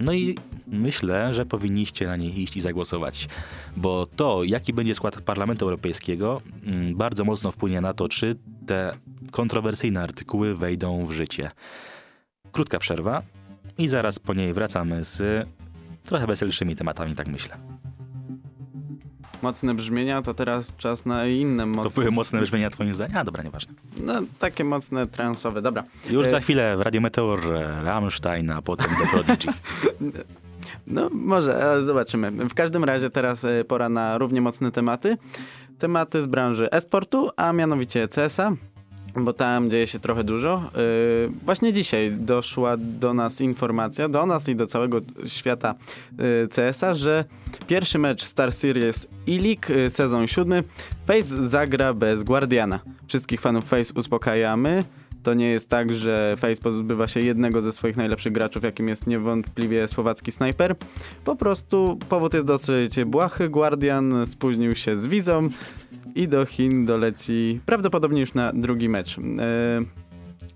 [0.00, 0.34] no i
[0.70, 3.28] myślę, że powinniście na nie iść i zagłosować,
[3.76, 8.92] bo to, jaki będzie skład Parlamentu Europejskiego, mm, bardzo mocno wpłynie na to, czy te
[9.30, 11.50] kontrowersyjne artykuły wejdą w życie.
[12.52, 13.22] Krótka przerwa,
[13.78, 15.46] i zaraz po niej wracamy z
[16.04, 17.56] trochę weselszymi tematami, tak myślę.
[19.42, 21.90] Mocne brzmienia, to teraz czas na inne mocne...
[21.90, 23.16] To były mocne brzmienia twoim zdaniem?
[23.16, 23.72] A, dobra, nieważne.
[23.96, 25.84] No, takie mocne, transowe, dobra.
[26.10, 29.48] Już za e, chwilę w Radio Meteor e, Rammstein, a potem The Prodigy.
[30.86, 32.30] No, może, zobaczymy.
[32.30, 35.16] W każdym razie teraz e, pora na równie mocne tematy.
[35.78, 38.52] Tematy z branży esportu, a mianowicie CS-a
[39.16, 40.70] bo tam dzieje się trochę dużo.
[40.76, 45.74] Yy, właśnie dzisiaj doszła do nas informacja, do nas i do całego świata
[46.18, 47.24] yy, CS-a, że
[47.66, 50.64] pierwszy mecz Star Series e-League, yy, sezon siódmy,
[51.06, 52.80] Face zagra bez Guardiana.
[53.06, 54.84] Wszystkich fanów Face uspokajamy.
[55.22, 59.06] To nie jest tak, że Face pozbywa się jednego ze swoich najlepszych graczów, jakim jest
[59.06, 60.76] niewątpliwie słowacki snajper.
[61.24, 63.48] Po prostu powód jest dosyć błahy.
[63.48, 65.48] Guardian spóźnił się z wizą
[66.14, 69.18] i do Chin doleci prawdopodobnie już na drugi mecz.
[69.18, 69.22] E,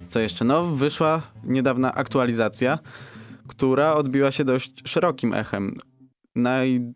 [0.08, 0.44] co jeszcze?
[0.44, 2.78] No, wyszła niedawna aktualizacja,
[3.48, 5.76] która odbiła się dość szerokim echem.
[6.34, 6.94] Naj...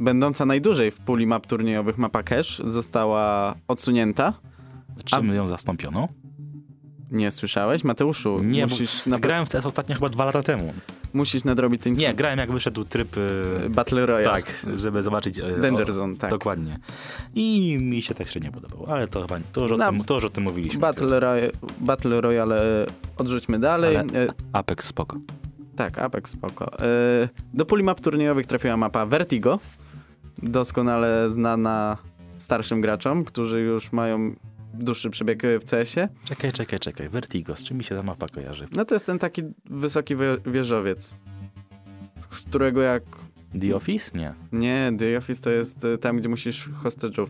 [0.00, 4.32] Będąca najdłużej w puli map turniejowych mapa Cache została odsunięta.
[5.04, 5.34] Czym a...
[5.34, 6.08] ją zastąpiono?
[7.10, 7.84] Nie słyszałeś?
[7.84, 9.06] Mateuszu, nie, musisz...
[9.06, 9.18] Na...
[9.18, 10.74] grałem w CS ostatnio chyba dwa lata temu.
[11.12, 11.92] Musisz nadrobić ten...
[11.92, 13.16] Nie, grałem jak wyszedł tryb...
[13.16, 14.42] Y, Battle Royale.
[14.42, 15.38] Tak, żeby zobaczyć...
[15.38, 16.30] Y, Danger Zone, tak.
[16.30, 16.78] Dokładnie.
[17.34, 20.24] I mi się tak średnio podobało, ale to chyba to już, o, tym, to już
[20.24, 20.80] o tym mówiliśmy.
[20.80, 23.96] Battle, Roy Battle Royale odrzućmy dalej.
[23.96, 25.16] Ale Apex spoko.
[25.76, 26.70] Tak, Apex spoko.
[27.54, 29.58] Do puli map turniejowych trafiła mapa Vertigo.
[30.42, 31.96] Doskonale znana
[32.36, 34.34] starszym graczom, którzy już mają
[34.74, 36.08] dłuższy przebieg w CS-ie.
[36.24, 37.08] Czekaj, czekaj, czekaj.
[37.08, 38.68] Vertigo, z czym mi się ta mapa kojarzy?
[38.72, 41.16] No to jest ten taki wysoki wieżowiec,
[42.30, 43.02] którego jak...
[43.60, 44.18] The Office?
[44.18, 44.34] Nie.
[44.52, 47.26] Nie, The Office to jest e, tam, gdzie musisz hostage'ów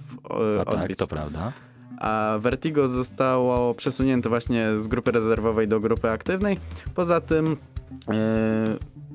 [0.67, 0.89] odbić.
[0.89, 1.53] tak, to prawda.
[1.99, 6.57] a Vertigo zostało przesunięte właśnie z grupy rezerwowej do grupy aktywnej.
[6.95, 8.15] Poza tym yy,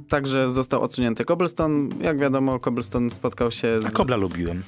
[0.09, 1.89] także został odsunięty Cobblestone.
[2.01, 3.85] Jak wiadomo, Cobblestone spotkał się z...
[3.85, 4.63] A Kobla lubiłem.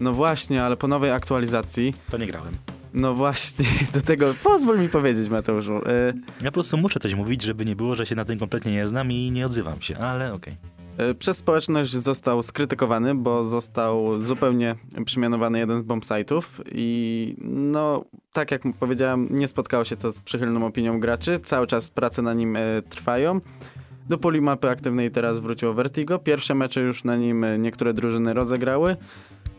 [0.00, 1.94] No właśnie, ale po nowej aktualizacji...
[2.10, 2.52] To nie grałem.
[2.94, 5.72] No właśnie, do tego pozwól mi powiedzieć, Mateuszu.
[5.72, 8.72] Yy, ja po prostu muszę coś mówić, żeby nie było, że się na tym kompletnie
[8.72, 10.54] nie znam i nie odzywam się, ale okej.
[10.54, 10.72] Okay.
[11.18, 14.74] Przez społeczność został skrytykowany, bo został zupełnie
[15.04, 20.66] przemianowany jeden z bombsite'ów i no, tak jak powiedziałem, nie spotkało się to z przychylną
[20.66, 21.38] opinią graczy.
[21.38, 23.40] Cały czas prace na nim e, trwają.
[24.08, 26.18] Do puli mapy aktywnej teraz wróciło Vertigo.
[26.18, 28.96] Pierwsze mecze już na nim e, niektóre drużyny rozegrały.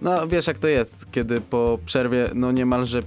[0.01, 2.99] No wiesz jak to jest, kiedy po przerwie no niemalże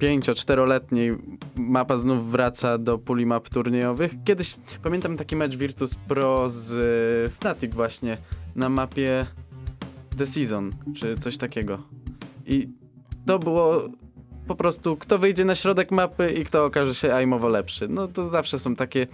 [0.00, 1.12] 5-4-letniej
[1.56, 4.14] mapa znów wraca do puli map turniejowych.
[4.24, 8.18] Kiedyś pamiętam taki mecz Virtus Pro z y, Fnatic właśnie
[8.56, 9.26] na mapie
[10.18, 11.82] The Season, czy coś takiego.
[12.46, 12.68] I
[13.26, 13.88] to było
[14.48, 17.88] po prostu kto wyjdzie na środek mapy i kto okaże się aimowo lepszy.
[17.88, 19.06] No to zawsze są takie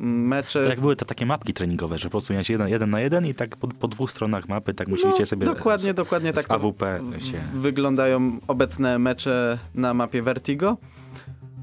[0.00, 0.62] mecze.
[0.62, 3.26] To jak były te takie mapki treningowe, że po prostu miałeś jeden, jeden na jeden
[3.26, 6.50] i tak po, po dwóch stronach mapy tak musieliście no, sobie dokładnie, z, dokładnie tak
[6.50, 7.38] AWP się...
[7.54, 10.76] wyglądają obecne mecze na mapie Vertigo.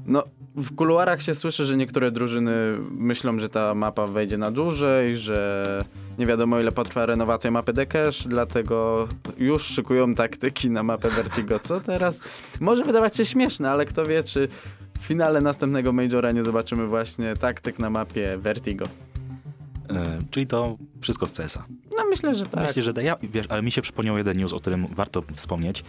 [0.06, 0.24] No,
[0.56, 2.52] w kuluarach się słyszy, że niektóre drużyny
[2.90, 5.64] myślą, że ta mapa wejdzie na dłużej, że
[6.18, 11.58] nie wiadomo ile potrwa renowacja mapy Decash, dlatego już szykują taktyki na mapę Vertigo.
[11.58, 12.22] Co teraz
[12.60, 14.48] może wydawać się śmieszne, ale kto wie, czy
[15.04, 18.84] w finale następnego Majora nie zobaczymy właśnie taktyk na mapie Vertigo.
[19.90, 21.64] E, czyli to wszystko z CS-a.
[21.96, 22.62] No myślę, że tak.
[22.66, 25.84] Myślę, że ja, wiesz, ale mi się przypomniał jeden news, o którym warto wspomnieć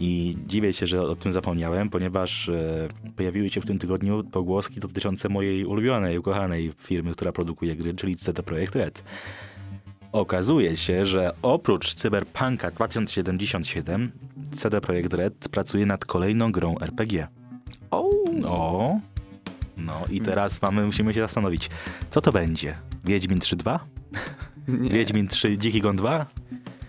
[0.00, 4.80] i dziwię się, że o tym zapomniałem, ponieważ e, pojawiły się w tym tygodniu pogłoski
[4.80, 9.02] dotyczące mojej ulubionej, ukochanej firmy, która produkuje gry, czyli CD Projekt Red.
[10.12, 14.12] Okazuje się, że oprócz Cyberpunka 2077
[14.50, 17.28] CD Projekt Red pracuje nad kolejną grą RPG.
[17.90, 18.17] O.
[18.40, 19.00] No.
[19.76, 21.70] No i teraz mamy, musimy się zastanowić,
[22.10, 22.74] co to będzie?
[23.04, 23.78] Wiedźmin 3.2?
[24.68, 24.90] Nie.
[24.90, 26.26] Wiedźmin 3 Dziki Gon 2?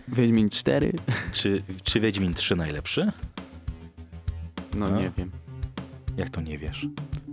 [0.07, 0.93] Wiedźmin 4?
[1.31, 3.11] Czy, czy Wiedźmin 3 najlepszy?
[4.75, 5.31] No, no, nie wiem.
[6.17, 6.87] Jak to nie wiesz?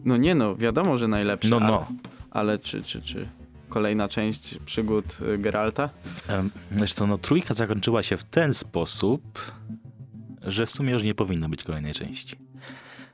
[0.05, 1.51] No nie no, wiadomo, że najlepszy.
[1.51, 1.67] No, no.
[1.67, 1.87] Ale,
[2.31, 3.29] ale czy, czy, czy
[3.69, 5.91] kolejna część przygód y, Geralta?
[6.71, 9.53] Wiesz co, no trójka zakończyła się w ten sposób,
[10.43, 12.46] że w sumie już nie powinno być kolejnej części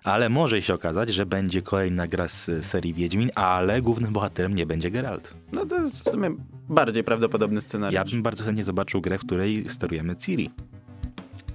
[0.05, 4.67] ale może się okazać, że będzie kolejna gra z serii Wiedźmin, ale głównym bohaterem nie
[4.67, 5.35] będzie Geralt.
[5.53, 6.31] No to jest w sumie
[6.69, 7.95] bardziej prawdopodobny scenariusz.
[7.95, 10.51] Ja bym bardzo chętnie zobaczył grę, w której sterujemy Ciri.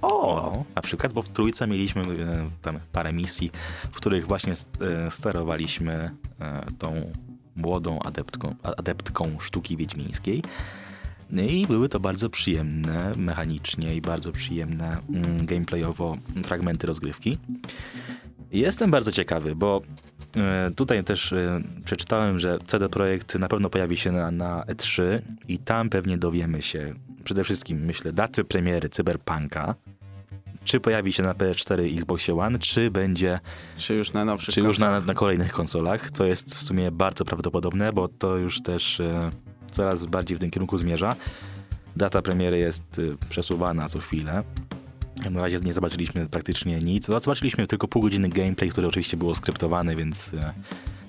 [0.02, 0.20] O!
[0.20, 0.64] o!
[0.74, 3.50] Na przykład, bo w trójce mieliśmy e, tam parę misji,
[3.92, 7.12] w których właśnie e, sterowaliśmy e, tą
[7.56, 10.42] młodą adeptką, adeptką sztuki wiedźmińskiej.
[11.30, 17.38] No I były to bardzo przyjemne mechanicznie i bardzo przyjemne mm, gameplayowo fragmenty rozgrywki.
[18.52, 19.82] Jestem bardzo ciekawy, bo
[20.36, 25.02] e, tutaj też e, przeczytałem, że CD Projekt na pewno pojawi się na, na E3
[25.48, 29.74] i tam pewnie dowiemy się przede wszystkim, myślę, daty premiery Cyberpunka,
[30.64, 33.40] czy pojawi się na PS4 i Xbox One, czy będzie...
[33.76, 36.10] Czy już na nowszych Czy już na, na, kolejnych konsolach.
[36.10, 39.30] To jest w sumie bardzo prawdopodobne, bo to już też e,
[39.70, 41.12] coraz bardziej w tym kierunku zmierza.
[41.96, 44.44] Data premiery jest e, przesuwana co chwilę.
[45.30, 47.06] Na razie nie zobaczyliśmy praktycznie nic.
[47.06, 50.54] Zobaczyliśmy tylko pół godziny gameplay, który oczywiście było skryptowane, więc e,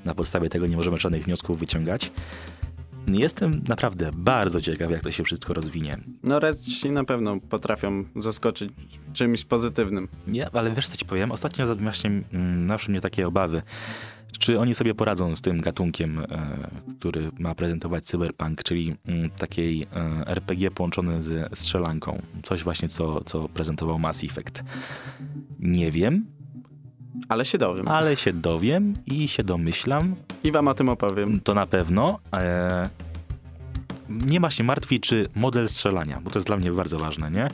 [0.05, 2.11] na podstawie tego nie możemy żadnych wniosków wyciągać.
[3.07, 5.97] Jestem naprawdę bardzo ciekaw, jak to się wszystko rozwinie.
[6.23, 8.71] No Redsi na pewno potrafią zaskoczyć
[9.13, 10.07] czymś pozytywnym.
[10.27, 11.31] Nie, ale wiesz co ci powiem?
[11.31, 13.61] Ostatnio właśnie mm, naszły mnie takie obawy.
[14.39, 16.25] Czy oni sobie poradzą z tym gatunkiem, e,
[16.99, 22.21] który ma prezentować cyberpunk, czyli mm, takiej e, RPG połączone ze strzelanką?
[22.43, 24.63] Coś właśnie, co, co prezentował Mass Effect.
[25.59, 26.25] Nie wiem.
[27.29, 27.87] Ale się dowiem.
[27.87, 30.15] Ale się dowiem i się domyślam.
[30.43, 31.39] I wam o tym opowiem.
[31.39, 32.19] To na pewno.
[32.33, 32.89] E,
[34.09, 37.47] nie ma się martwić, czy model strzelania, bo to jest dla mnie bardzo ważne, nie?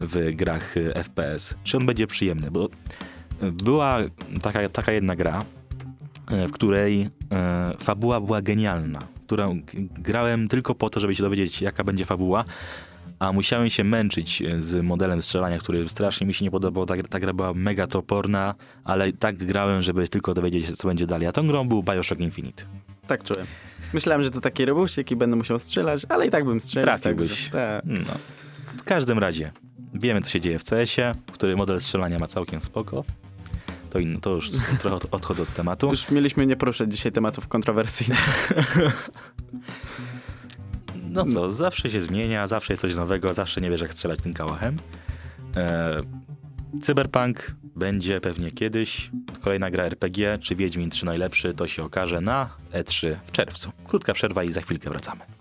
[0.00, 1.54] W grach FPS.
[1.64, 2.68] Czy on będzie przyjemny, bo
[3.52, 3.98] była
[4.42, 5.44] taka, taka jedna gra,
[6.30, 9.60] w której e, fabuła była genialna, którą
[9.98, 12.44] grałem tylko po to, żeby się dowiedzieć, jaka będzie fabuła,
[13.18, 16.86] a musiałem się męczyć e, z modelem strzelania, który strasznie mi się nie podobał.
[16.86, 18.54] Ta, ta gra była mega toporna,
[18.84, 21.28] ale tak grałem, żeby tylko dowiedzieć się, co będzie dalej.
[21.28, 22.64] A tą grą był Bioshock Infinite.
[23.06, 23.46] Tak czułem.
[23.92, 26.86] Myślałem, że to taki robusik i będę musiał strzelać, ale i tak bym strzelał.
[26.86, 27.48] Trafiłbyś.
[27.48, 27.84] Tak.
[27.84, 28.14] No.
[28.78, 29.52] W każdym razie,
[29.94, 33.04] wiemy, co się dzieje w CS-ie, który model strzelania ma całkiem spoko
[33.90, 35.88] to, in, to już trochę odchodzę od tematu.
[35.88, 38.52] Już mieliśmy nie poruszać dzisiaj tematów kontrowersyjnych.
[41.10, 44.34] No co, zawsze się zmienia, zawsze jest coś nowego, zawsze nie wiesz jak strzelać tym
[44.34, 44.76] kałachem.
[45.56, 46.00] E,
[46.82, 49.10] cyberpunk będzie pewnie kiedyś.
[49.40, 53.72] Kolejna gra RPG, czy Wiedźmin 3 najlepszy, to się okaże na E3 w czerwcu.
[53.86, 55.39] Krótka przerwa i za chwilkę wracamy.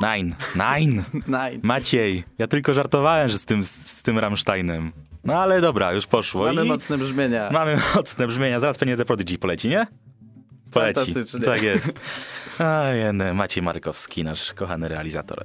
[0.00, 1.02] Nine, nine.
[1.38, 1.60] Nine.
[1.62, 4.92] Maciej, ja tylko żartowałem, że z tym, z tym Rammsteinem.
[5.24, 6.44] No ale dobra, już poszło.
[6.44, 7.48] Mamy i mocne brzmienia.
[7.52, 8.60] Mamy mocne brzmienia.
[8.60, 9.86] Zaraz pewnie The Prodigy poleci, nie?
[10.70, 11.04] Poleci.
[11.04, 11.40] Fantastycznie.
[11.40, 12.00] Tak jest.
[12.58, 15.44] A, jeden, Maciej Markowski, nasz kochany realizator.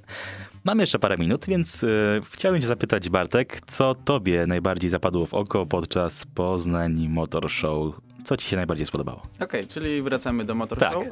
[0.64, 5.34] Mamy jeszcze parę minut, więc y, chciałbym cię zapytać, Bartek, co tobie najbardziej zapadło w
[5.34, 7.95] oko podczas Poznań Motor Show?
[8.24, 9.22] Co ci się najbardziej spodobało?
[9.39, 10.93] Okej, czyli wracamy do Motor Tak.
[10.93, 11.06] Show.
[11.06, 11.12] Y,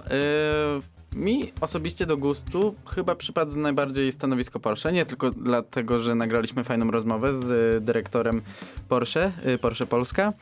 [1.15, 6.91] mi osobiście do gustu chyba przypadł najbardziej stanowisko Porsche, nie tylko dlatego, że nagraliśmy fajną
[6.91, 8.41] rozmowę z y, dyrektorem
[8.89, 10.33] Porsche, y, Porsche Polska,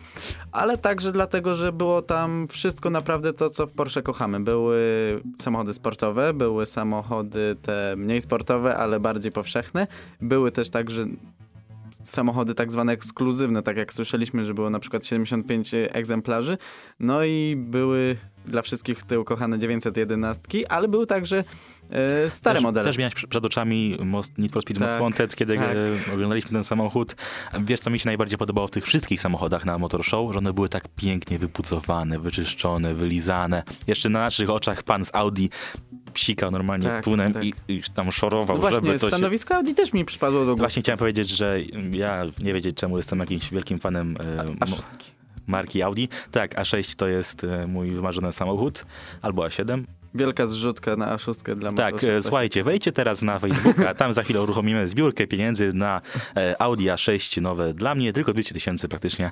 [0.52, 4.40] ale także dlatego, że było tam wszystko naprawdę to, co w Porsche kochamy.
[4.40, 4.78] Były
[5.40, 9.88] samochody sportowe, były samochody te mniej sportowe, ale bardziej powszechne.
[10.22, 11.06] Były też także
[12.04, 16.58] samochody tak zwane ekskluzywne, tak jak słyszeliśmy, że było na przykład 75 egzemplarzy.
[17.00, 21.44] No i były dla wszystkich te ukochane 911, ale były także
[21.92, 22.86] e, stare też, modele.
[22.86, 25.76] Też miałeś przed oczami most, Need for Speed Most Tak, Wanted, kiedy tak.
[26.10, 27.16] e, oglądaliśmy ten samochód.
[27.60, 30.34] Wiesz, co mi się najbardziej podobało w tych wszystkich samochodach na Motor Show?
[30.34, 33.64] Że one były tak pięknie wypucowane, wyczyszczone, wylizane.
[33.88, 35.48] Jeszcze na naszych oczach pan z Audi
[36.14, 37.44] psikał normalnie Tak, punem tak.
[37.44, 39.16] I, i tam szorował, no właśnie, żeby to się...
[39.16, 40.62] stanowisko Audi też mi przypadło do gustu.
[40.62, 41.60] Właśnie chciałem powiedzieć, że
[41.92, 45.21] ja nie wiedzieć czemu jestem jakimś wielkim fanem e, A szóstki.
[45.52, 46.08] Marki Audi.
[46.32, 48.86] Tak, A6 to jest e, mój wymarzony samochód,
[49.22, 49.84] albo A7.
[50.16, 52.24] Wielka zrzutka na A6 dla Tak, Motor 6.
[52.28, 56.02] słuchajcie, wejdźcie teraz na Facebooka, tam za chwilę uruchomimy zbiórkę pieniędzy na
[56.38, 57.74] e, Audi A6 nowe.
[57.74, 59.32] Dla mnie tylko 200 tysięcy praktycznie,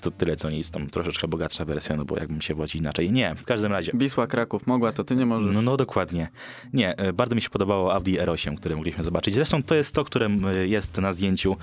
[0.00, 3.12] to tyle co nic, tam troszeczkę bogatsza wersja, no bo jakbym się wodził inaczej.
[3.12, 3.92] Nie, w każdym razie.
[3.94, 5.54] Wisła Kraków mogła, to ty nie możesz.
[5.54, 6.28] No, no dokładnie.
[6.72, 9.34] Nie, e, bardzo mi się podobało Audi R8, które mogliśmy zobaczyć.
[9.34, 10.28] Zresztą to jest to, które
[10.64, 11.56] jest na zdjęciu.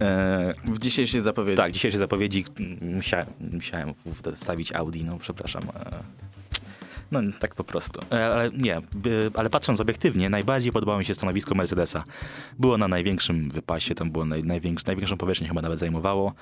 [0.00, 1.56] E, W dzisiejszej zapowiedzi.
[1.56, 2.44] tak, dzisiejszej zapowiedzi
[2.80, 3.94] musiałem, musiałem
[4.34, 5.62] wstawić Audi, no przepraszam.
[5.74, 6.02] e,
[7.10, 8.00] No tak po prostu.
[8.12, 8.80] E, Ale nie,
[9.34, 12.04] ale patrząc obiektywnie, najbardziej podobało mi się stanowisko Mercedesa.
[12.58, 16.32] Było na największym wypasie, tam było naj, największ, największą powierzchnię chyba nawet zajmowało.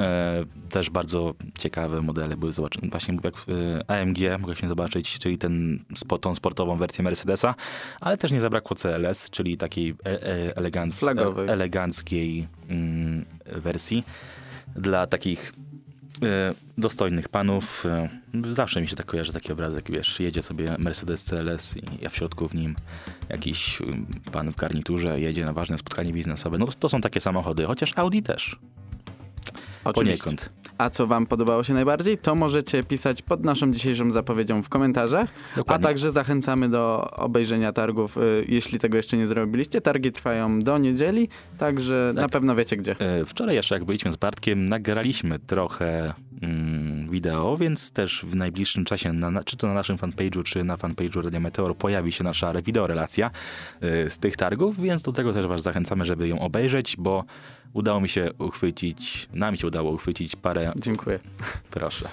[0.00, 2.88] E, też bardzo ciekawe modele były zobaczone.
[2.90, 3.34] Właśnie jak
[3.88, 5.84] e, AMG mogliśmy zobaczyć, czyli ten,
[6.20, 7.54] tą sportową wersję Mercedesa,
[8.00, 11.04] ale też nie zabrakło CLS, czyli takiej e, eleganc,
[11.48, 14.04] eleganckiej mm, wersji
[14.76, 15.52] dla takich
[16.78, 17.86] dostojnych panów.
[17.86, 18.08] E,
[18.50, 22.16] zawsze mi się tak kojarzy taki obrazek, wiesz, jedzie sobie Mercedes CLS i a w
[22.16, 22.76] środku w nim
[23.28, 26.58] jakiś mm, pan w garniturze jedzie na ważne spotkanie biznesowe.
[26.58, 28.58] No to są takie samochody, chociaż Audi też.
[29.88, 30.24] Oczywiście.
[30.24, 30.50] Poniekąd.
[30.78, 35.28] A co wam podobało się najbardziej, to możecie pisać pod naszą dzisiejszą zapowiedzią w komentarzach.
[35.52, 35.86] A Dokładnie.
[35.86, 39.80] także zachęcamy do obejrzenia targów, y, jeśli tego jeszcze nie zrobiliście.
[39.80, 41.28] Targi trwają do niedzieli,
[41.58, 42.22] także Tak.
[42.22, 42.96] na pewno wiecie gdzie.
[42.98, 48.84] E, Wczoraj jeszcze jak byliśmy z Bartkiem, nagraliśmy trochę mm, wideo, więc też w najbliższym
[48.84, 52.52] czasie, na, czy to na naszym fanpage'u, czy na fanpage'u Radio Meteor pojawi się nasza
[52.62, 53.30] wideorelacja
[54.06, 57.24] y, z tych targów, więc do tego też was zachęcamy, żeby ją obejrzeć, bo
[57.76, 61.18] udało mi się uchwycić, nam się udało uchwycić parę, Dziękuję.
[61.70, 62.08] proszę,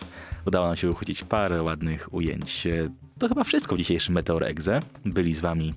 [0.45, 2.67] udało nam się uchwycić parę ładnych ujęć.
[3.19, 4.79] To chyba wszystko w dzisiejszym Meteor Exe.
[5.05, 5.73] Byli z wami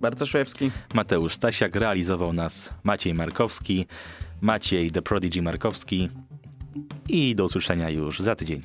[0.00, 0.70] Bartoszewski.
[0.94, 3.86] Mateusz Stasiak, realizował nas Maciej Markowski,
[4.40, 6.08] Maciej The Prodigy Markowski
[7.08, 8.60] i do usłyszenia już za tydzień.